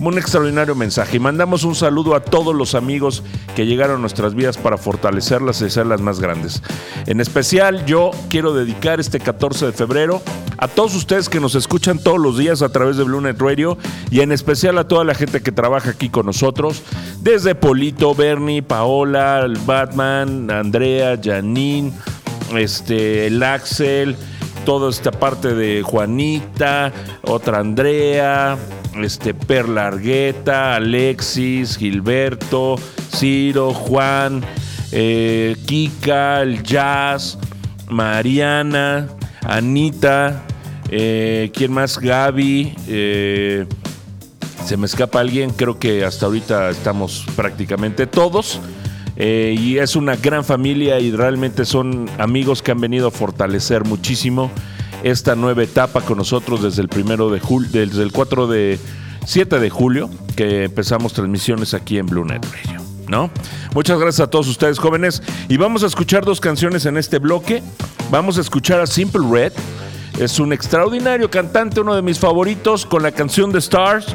Un 0.00 0.16
extraordinario 0.18 0.74
mensaje. 0.74 1.16
Y 1.16 1.20
mandamos 1.20 1.64
un 1.64 1.74
saludo 1.74 2.14
a 2.14 2.20
todos 2.20 2.54
los 2.54 2.74
amigos 2.74 3.22
que 3.54 3.66
llegaron 3.66 3.96
a 3.96 4.00
nuestras 4.00 4.34
vidas 4.34 4.56
para 4.56 4.78
fortalecerlas 4.78 5.60
y 5.60 5.66
hacerlas 5.66 6.00
más 6.00 6.18
grandes. 6.18 6.62
En 7.06 7.20
especial, 7.20 7.84
yo 7.84 8.10
quiero 8.28 8.54
dedicar 8.54 9.00
este 9.00 9.20
14 9.20 9.66
de 9.66 9.72
febrero 9.72 10.22
a 10.56 10.68
todos 10.68 10.94
ustedes 10.94 11.28
que 11.28 11.40
nos 11.40 11.54
escuchan 11.56 11.98
todos 11.98 12.20
los 12.20 12.38
días 12.38 12.62
a 12.62 12.68
través 12.70 12.96
de 12.96 13.04
Blue 13.04 13.20
Net 13.20 13.36
Radio 13.40 13.76
y 14.10 14.20
en 14.20 14.32
especial 14.32 14.78
a 14.78 14.86
toda 14.86 15.04
la 15.04 15.14
gente 15.14 15.42
que 15.42 15.50
trabaja 15.50 15.90
aquí 15.90 16.08
con 16.08 16.26
nosotros, 16.26 16.82
desde 17.20 17.54
Polito, 17.54 18.14
Bernie, 18.14 18.62
Paola, 18.62 19.46
Batman, 19.66 20.50
Andrea, 20.50 21.18
Janine, 21.20 21.92
este, 22.54 23.26
el 23.26 23.42
Axel, 23.42 24.16
toda 24.64 24.88
esta 24.88 25.10
parte 25.10 25.54
de 25.54 25.82
Juanita, 25.82 26.92
otra 27.22 27.58
Andrea, 27.58 28.56
este 29.00 29.34
Perla 29.34 29.88
Argueta, 29.88 30.76
Alexis, 30.76 31.76
Gilberto, 31.76 32.76
Ciro, 33.14 33.72
Juan, 33.72 34.42
eh, 34.90 35.56
Kika, 35.66 36.42
el 36.42 36.62
Jazz, 36.62 37.38
Mariana, 37.88 39.08
Anita, 39.42 40.42
eh, 40.90 41.50
¿quién 41.54 41.72
más? 41.72 41.98
Gaby, 41.98 42.74
eh, 42.88 43.66
se 44.64 44.76
me 44.76 44.86
escapa 44.86 45.20
alguien, 45.20 45.50
creo 45.50 45.78
que 45.78 46.04
hasta 46.04 46.26
ahorita 46.26 46.70
estamos 46.70 47.24
prácticamente 47.36 48.06
todos. 48.06 48.60
Y 49.14 49.76
es 49.76 49.94
una 49.94 50.16
gran 50.16 50.42
familia 50.42 50.98
y 50.98 51.12
realmente 51.12 51.64
son 51.64 52.10
amigos 52.18 52.60
que 52.60 52.72
han 52.72 52.80
venido 52.80 53.06
a 53.06 53.10
fortalecer 53.12 53.84
muchísimo 53.84 54.50
esta 55.02 55.34
nueva 55.34 55.62
etapa 55.62 56.00
con 56.00 56.18
nosotros 56.18 56.62
desde 56.62 56.82
el 56.82 56.88
primero 56.88 57.30
de 57.30 57.40
desde 57.70 58.02
el 58.02 58.12
4 58.12 58.46
de 58.46 58.78
7 59.26 59.58
de 59.58 59.70
julio 59.70 60.10
que 60.36 60.64
empezamos 60.64 61.12
transmisiones 61.12 61.74
aquí 61.74 61.98
en 61.98 62.06
Blue 62.06 62.24
Net 62.24 62.44
Radio. 62.44 62.80
¿No? 63.08 63.30
Muchas 63.74 63.98
gracias 63.98 64.26
a 64.26 64.30
todos 64.30 64.48
ustedes 64.48 64.78
jóvenes 64.78 65.22
y 65.48 65.56
vamos 65.56 65.82
a 65.82 65.86
escuchar 65.86 66.24
dos 66.24 66.40
canciones 66.40 66.86
en 66.86 66.96
este 66.96 67.18
bloque. 67.18 67.62
Vamos 68.10 68.38
a 68.38 68.40
escuchar 68.40 68.80
a 68.80 68.86
Simple 68.86 69.26
Red. 69.30 69.52
Es 70.18 70.38
un 70.38 70.52
extraordinario 70.52 71.30
cantante, 71.30 71.80
uno 71.80 71.94
de 71.94 72.02
mis 72.02 72.18
favoritos, 72.18 72.86
con 72.86 73.02
la 73.02 73.12
canción 73.12 73.52
de 73.52 73.58
Stars. 73.58 74.06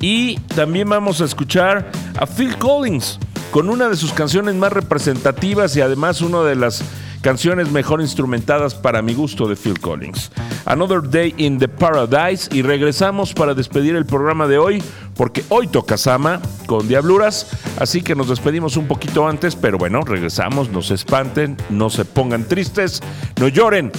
Y 0.00 0.36
también 0.54 0.88
vamos 0.88 1.20
a 1.20 1.24
escuchar 1.24 1.90
a 2.18 2.26
Phil 2.26 2.56
Collins 2.56 3.18
con 3.50 3.68
una 3.68 3.88
de 3.88 3.96
sus 3.96 4.12
canciones 4.12 4.54
más 4.54 4.72
representativas 4.72 5.76
y 5.76 5.80
además 5.80 6.20
una 6.20 6.42
de 6.42 6.56
las 6.56 6.82
canciones 7.24 7.70
mejor 7.70 8.02
instrumentadas 8.02 8.74
para 8.74 9.00
mi 9.00 9.14
gusto 9.14 9.48
de 9.48 9.56
Phil 9.56 9.80
Collins. 9.80 10.30
Another 10.66 11.00
Day 11.00 11.32
in 11.38 11.58
the 11.58 11.68
Paradise 11.68 12.54
y 12.54 12.60
regresamos 12.60 13.32
para 13.32 13.54
despedir 13.54 13.96
el 13.96 14.04
programa 14.04 14.46
de 14.46 14.58
hoy 14.58 14.82
porque 15.16 15.42
hoy 15.48 15.66
toca 15.66 15.96
Sama 15.96 16.42
con 16.66 16.86
Diabluras, 16.86 17.46
así 17.78 18.02
que 18.02 18.14
nos 18.14 18.28
despedimos 18.28 18.76
un 18.76 18.86
poquito 18.86 19.26
antes, 19.26 19.56
pero 19.56 19.78
bueno, 19.78 20.02
regresamos, 20.02 20.68
no 20.68 20.82
se 20.82 20.94
espanten, 20.94 21.56
no 21.70 21.88
se 21.88 22.04
pongan 22.04 22.44
tristes, 22.44 23.00
no 23.40 23.48
lloren, 23.48 23.90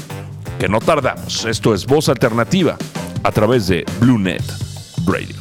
que 0.59 0.69
no 0.69 0.79
tardamos. 0.79 1.45
Esto 1.45 1.73
es 1.73 1.87
Voz 1.87 2.09
Alternativa 2.09 2.77
a 3.23 3.31
través 3.31 3.65
de 3.65 3.85
BlueNet 3.99 4.43
Radio. 5.07 5.35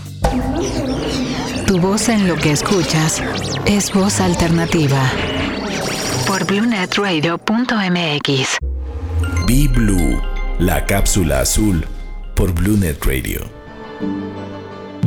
Tu 1.66 1.78
voz 1.78 2.08
en 2.08 2.28
lo 2.28 2.36
que 2.36 2.52
escuchas 2.52 3.22
es 3.66 3.92
voz 3.92 4.20
alternativa. 4.20 5.02
Por 6.34 6.46
bluenetradio.mx. 6.46 8.58
Be 9.46 9.68
Blue, 9.68 10.20
la 10.58 10.84
cápsula 10.84 11.38
azul 11.38 11.86
por 12.34 12.52
BlueNet 12.52 13.04
Radio. 13.04 13.42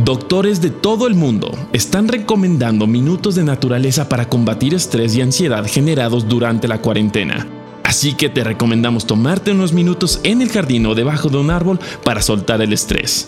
Doctores 0.06 0.62
de 0.62 0.70
todo 0.70 1.06
el 1.06 1.16
mundo 1.16 1.52
están 1.74 2.08
recomendando 2.08 2.88
minutos 2.88 3.36
de 3.36 3.44
naturaleza 3.44 4.08
para 4.08 4.30
combatir 4.30 4.74
estrés 4.74 5.18
y 5.18 5.22
ansiedad 5.22 5.68
generados 5.68 6.30
durante 6.30 6.70
la 6.70 6.80
cuarentena. 6.80 7.46
Así 7.84 8.14
que 8.14 8.30
te 8.30 8.46
recomendamos 8.46 9.06
tomarte 9.06 9.52
unos 9.52 9.74
minutos 9.74 10.22
en 10.24 10.42
el 10.42 10.50
jardín 10.50 10.86
o 10.86 10.96
debajo 10.96 11.28
de 11.28 11.40
un 11.40 11.52
árbol 11.52 11.78
para 12.06 12.22
soltar 12.22 12.62
el 12.62 12.72
estrés. 12.72 13.28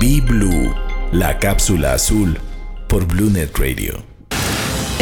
Be 0.00 0.22
Blue, 0.22 0.74
la 1.12 1.38
cápsula 1.38 1.92
azul 1.92 2.38
por 2.88 3.06
BlueNet 3.06 3.54
Radio. 3.58 4.11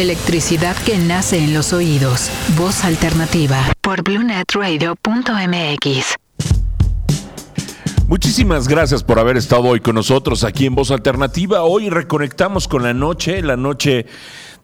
Electricidad 0.01 0.75
que 0.87 0.97
nace 0.97 1.37
en 1.37 1.53
los 1.53 1.75
oídos. 1.75 2.31
Voz 2.57 2.87
alternativa. 2.87 3.59
Por 3.83 4.03
bluenetradio.mx. 4.03 6.15
Muchísimas 8.09 8.67
gracias 8.67 9.05
por 9.05 9.19
haber 9.19 9.37
estado 9.37 9.65
hoy 9.65 9.81
con 9.81 9.97
nosotros 9.97 10.43
aquí 10.43 10.65
en 10.65 10.75
Voz 10.75 10.91
Alternativa. 10.91 11.65
Hoy 11.65 11.91
reconectamos 11.91 12.67
con 12.67 12.83
la 12.83 12.95
noche, 12.95 13.43
la 13.43 13.59
noche 13.59 14.07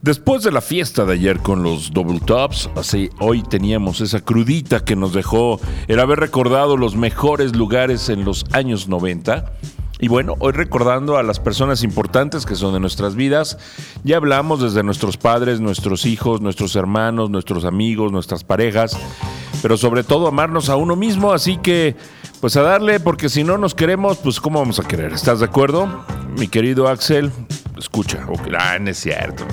después 0.00 0.42
de 0.42 0.52
la 0.52 0.62
fiesta 0.62 1.04
de 1.04 1.12
ayer 1.12 1.40
con 1.40 1.62
los 1.62 1.92
Double 1.92 2.20
Tops. 2.20 2.70
Así, 2.74 3.10
hoy 3.20 3.42
teníamos 3.42 4.00
esa 4.00 4.20
crudita 4.20 4.86
que 4.86 4.96
nos 4.96 5.12
dejó 5.12 5.60
el 5.86 6.00
haber 6.00 6.18
recordado 6.18 6.78
los 6.78 6.96
mejores 6.96 7.54
lugares 7.54 8.08
en 8.08 8.24
los 8.24 8.46
años 8.52 8.88
90. 8.88 9.52
Y 9.98 10.08
bueno, 10.08 10.34
hoy 10.40 10.52
recordando 10.52 11.16
a 11.16 11.22
las 11.22 11.40
personas 11.40 11.82
importantes 11.82 12.44
que 12.44 12.54
son 12.54 12.74
de 12.74 12.80
nuestras 12.80 13.14
vidas, 13.14 13.56
ya 14.04 14.18
hablamos 14.18 14.60
desde 14.60 14.82
nuestros 14.82 15.16
padres, 15.16 15.60
nuestros 15.60 16.04
hijos, 16.04 16.42
nuestros 16.42 16.76
hermanos, 16.76 17.30
nuestros 17.30 17.64
amigos, 17.64 18.12
nuestras 18.12 18.44
parejas, 18.44 18.96
pero 19.62 19.78
sobre 19.78 20.04
todo 20.04 20.26
amarnos 20.26 20.68
a 20.68 20.76
uno 20.76 20.96
mismo, 20.96 21.32
así 21.32 21.56
que 21.56 21.96
pues 22.42 22.58
a 22.58 22.62
darle, 22.62 23.00
porque 23.00 23.30
si 23.30 23.42
no 23.42 23.56
nos 23.56 23.74
queremos, 23.74 24.18
pues 24.18 24.38
¿cómo 24.38 24.58
vamos 24.58 24.78
a 24.78 24.86
querer? 24.86 25.14
¿Estás 25.14 25.40
de 25.40 25.46
acuerdo? 25.46 26.04
Mi 26.36 26.48
querido 26.48 26.88
Axel, 26.88 27.32
escucha, 27.78 28.26
ok, 28.28 28.48
ah, 28.58 28.76
es 28.76 28.98
cierto, 28.98 29.46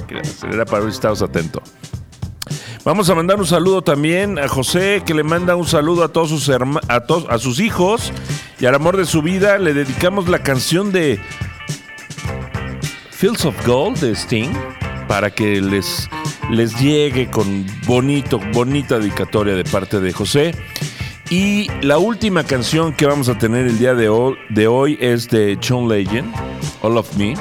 era 0.52 0.66
para 0.66 0.84
ver 0.84 0.94
si 0.94 1.08
atento. 1.08 1.62
Vamos 2.84 3.10
a 3.10 3.16
mandar 3.16 3.40
un 3.40 3.46
saludo 3.46 3.82
también 3.82 4.38
a 4.38 4.50
José, 4.50 5.04
que 5.06 5.14
le 5.14 5.24
manda 5.24 5.56
un 5.56 5.66
saludo 5.66 6.04
a 6.04 6.10
todos 6.10 6.28
sus 6.28 6.50
a, 6.50 7.00
todos, 7.06 7.26
a 7.30 7.38
sus 7.38 7.62
hijos 7.62 8.12
y 8.64 8.66
al 8.66 8.76
amor 8.76 8.96
de 8.96 9.06
su 9.06 9.22
vida. 9.22 9.58
Le 9.58 9.74
dedicamos 9.74 10.30
la 10.30 10.40
canción 10.40 10.94
de 10.94 11.20
Fields 13.12 13.44
of 13.44 13.68
Gold 13.68 14.00
de 14.00 14.16
Sting 14.16 14.54
para 15.06 15.30
que 15.30 15.60
les, 15.60 16.10
les 16.50 16.74
llegue 16.80 17.30
con 17.30 17.66
bonito, 17.86 18.40
bonita 18.54 19.00
dedicatoria 19.00 19.54
de 19.54 19.66
parte 19.66 20.00
de 20.00 20.14
José. 20.14 20.56
Y 21.30 21.68
la 21.82 21.98
última 21.98 22.46
canción 22.46 22.94
que 22.94 23.06
vamos 23.06 23.28
a 23.28 23.38
tener 23.38 23.68
el 23.68 23.78
día 23.80 23.96
de 23.96 24.08
hoy, 24.08 24.38
de 24.50 24.68
hoy 24.68 24.98
es 25.02 25.28
de 25.28 25.60
John 25.62 25.90
Legend, 25.90 26.34
All 26.82 26.96
of 26.96 27.18
Me. 27.18 27.34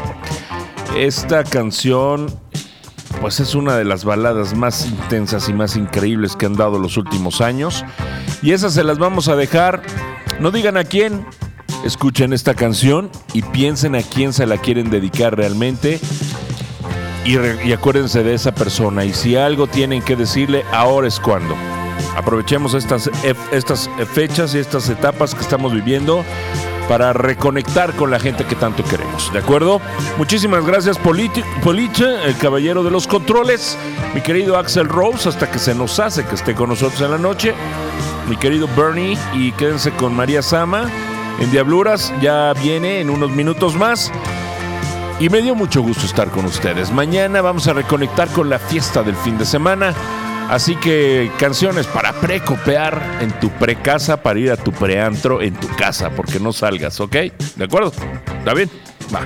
Esta 0.97 1.45
canción 1.45 2.27
pues 3.21 3.39
es 3.39 3.55
una 3.55 3.77
de 3.77 3.85
las 3.85 4.05
baladas 4.05 4.57
más 4.57 4.87
intensas 4.87 5.49
y 5.49 5.53
más 5.53 5.77
increíbles 5.77 6.35
que 6.35 6.47
han 6.47 6.57
dado 6.57 6.81
los 6.81 6.97
últimos 6.97 7.41
años. 7.41 7.85
Y 8.43 8.51
esas 8.51 8.75
se 8.75 8.83
las 8.83 8.99
vamos 8.99 9.29
a 9.29 9.37
dejar. 9.37 9.85
No 10.41 10.51
digan 10.51 10.77
a 10.77 10.85
quién. 10.85 11.25
Escuchen 11.85 12.33
esta 12.33 12.55
canción 12.55 13.11
y 13.33 13.43
piensen 13.43 13.97
a 13.97 14.03
quién 14.03 14.33
se 14.33 14.47
la 14.47 14.59
quieren 14.59 14.91
dedicar 14.91 15.37
realmente. 15.37 16.01
Y, 17.25 17.73
acuérdense 17.73 18.23
de 18.23 18.35
esa 18.35 18.53
persona. 18.55 19.05
Y 19.05 19.13
si 19.13 19.37
algo 19.37 19.67
tienen 19.67 20.03
que 20.03 20.17
decirle, 20.17 20.65
ahora 20.73 21.09
es 21.09 21.21
cuando. 21.21 21.55
Aprovechemos 22.17 22.75
estas, 22.75 23.09
e- 23.23 23.35
estas 23.53 23.89
fechas 24.13 24.55
y 24.55 24.59
estas 24.59 24.89
etapas 24.89 25.35
que 25.35 25.41
estamos 25.41 25.73
viviendo 25.73 26.25
para 26.89 27.13
reconectar 27.13 27.95
con 27.95 28.11
la 28.11 28.19
gente 28.19 28.45
que 28.45 28.57
tanto 28.57 28.85
queremos. 28.85 29.33
¿De 29.33 29.39
acuerdo? 29.39 29.81
Muchísimas 30.19 30.67
gracias, 30.67 30.99
Poliche, 30.99 31.43
el 32.25 32.37
caballero 32.39 32.83
de 32.83 32.91
los 32.91 33.07
controles. 33.07 33.79
Mi 34.15 34.21
querido 34.21 34.57
Axel 34.59 34.89
Rose, 34.89 35.29
hasta 35.29 35.51
que 35.51 35.59
se 35.59 35.75
nos 35.75 35.99
hace 36.01 36.25
que 36.25 36.35
esté 36.35 36.55
con 36.55 36.69
nosotros 36.69 37.01
en 37.01 37.13
la 37.13 37.19
noche. 37.19 37.55
Mi 38.29 38.37
querido 38.37 38.69
Bernie, 38.77 39.19
y 39.35 39.53
quédense 39.53 39.91
con 39.93 40.15
María 40.15 40.43
Sama 40.43 40.91
en 41.41 41.51
Diabluras. 41.51 42.13
Ya 42.21 42.53
viene 42.55 43.01
en 43.01 43.11
unos 43.11 43.31
minutos 43.31 43.75
más. 43.77 44.13
Y 45.19 45.29
me 45.29 45.43
dio 45.43 45.55
mucho 45.55 45.83
gusto 45.83 46.07
estar 46.07 46.29
con 46.31 46.45
ustedes. 46.45 46.91
Mañana 46.91 47.43
vamos 47.43 47.69
a 47.69 47.73
reconectar 47.73 48.29
con 48.29 48.49
la 48.49 48.59
fiesta 48.59 49.03
del 49.03 49.17
fin 49.17 49.39
de 49.39 49.45
semana. 49.45 49.95
Así 50.49 50.77
que 50.77 51.31
canciones 51.39 51.87
para 51.87 52.13
precopear 52.13 53.19
en 53.21 53.33
tu 53.41 53.49
precasa 53.51 54.23
para 54.23 54.39
ir 54.39 54.51
a 54.51 54.57
tu 54.57 54.73
preantro 54.73 55.41
en 55.41 55.55
tu 55.55 55.69
casa, 55.77 56.11
porque 56.11 56.41
no 56.41 56.53
salgas, 56.53 57.01
¿ok? 57.01 57.17
¿De 57.57 57.65
acuerdo? 57.65 57.93
¿Está 58.39 58.53
bien? 58.53 58.71
Va. 59.15 59.21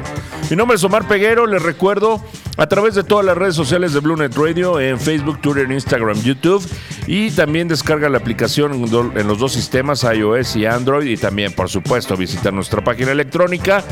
Mi 0.50 0.56
nombre 0.56 0.76
es 0.76 0.85
Omar 0.85 1.09
Peguero, 1.09 1.46
les 1.46 1.62
recuerdo 1.62 2.22
a 2.57 2.66
través 2.66 2.95
de 2.95 3.05
todas 3.05 3.25
las 3.25 3.37
redes 3.37 3.55
sociales 3.55 3.92
de 3.92 4.01
Blue 4.01 4.16
Net 4.16 4.35
Radio, 4.37 4.81
en 4.81 4.99
Facebook, 4.99 5.40
Twitter, 5.40 5.71
Instagram, 5.71 6.21
YouTube. 6.23 6.66
Y 7.07 7.31
también 7.31 7.69
descarga 7.69 8.09
la 8.09 8.19
aplicación 8.19 8.73
en 8.73 9.29
los 9.29 9.38
dos 9.38 9.53
sistemas, 9.53 10.05
iOS 10.05 10.57
y 10.57 10.66
Android. 10.66 11.09
Y 11.09 11.16
también, 11.16 11.53
por 11.53 11.69
supuesto, 11.69 12.16
visita 12.16 12.51
nuestra 12.51 12.83
página 12.83 13.12
electrónica. 13.12 13.85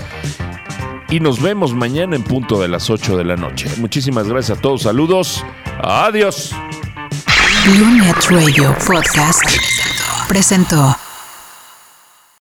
Y 1.11 1.21
nos 1.21 1.41
vemos 1.41 1.75
mañana 1.75 2.17
en 2.17 2.23
punto 2.23 2.61
de 2.61 2.69
las 2.69 2.91
8 2.91 3.17
de 3.17 3.25
la 3.25 3.37
noche. 3.37 3.69
Muchísimas 3.77 4.29
gracias 4.29 4.59
a 4.59 4.61
todos. 4.61 4.83
Saludos. 4.83 5.45
Adiós. 5.83 6.53
Blue 7.67 7.91
Net 7.91 8.17
Radio 8.31 8.75
Podcast 8.87 9.43
presentó. 10.29 11.04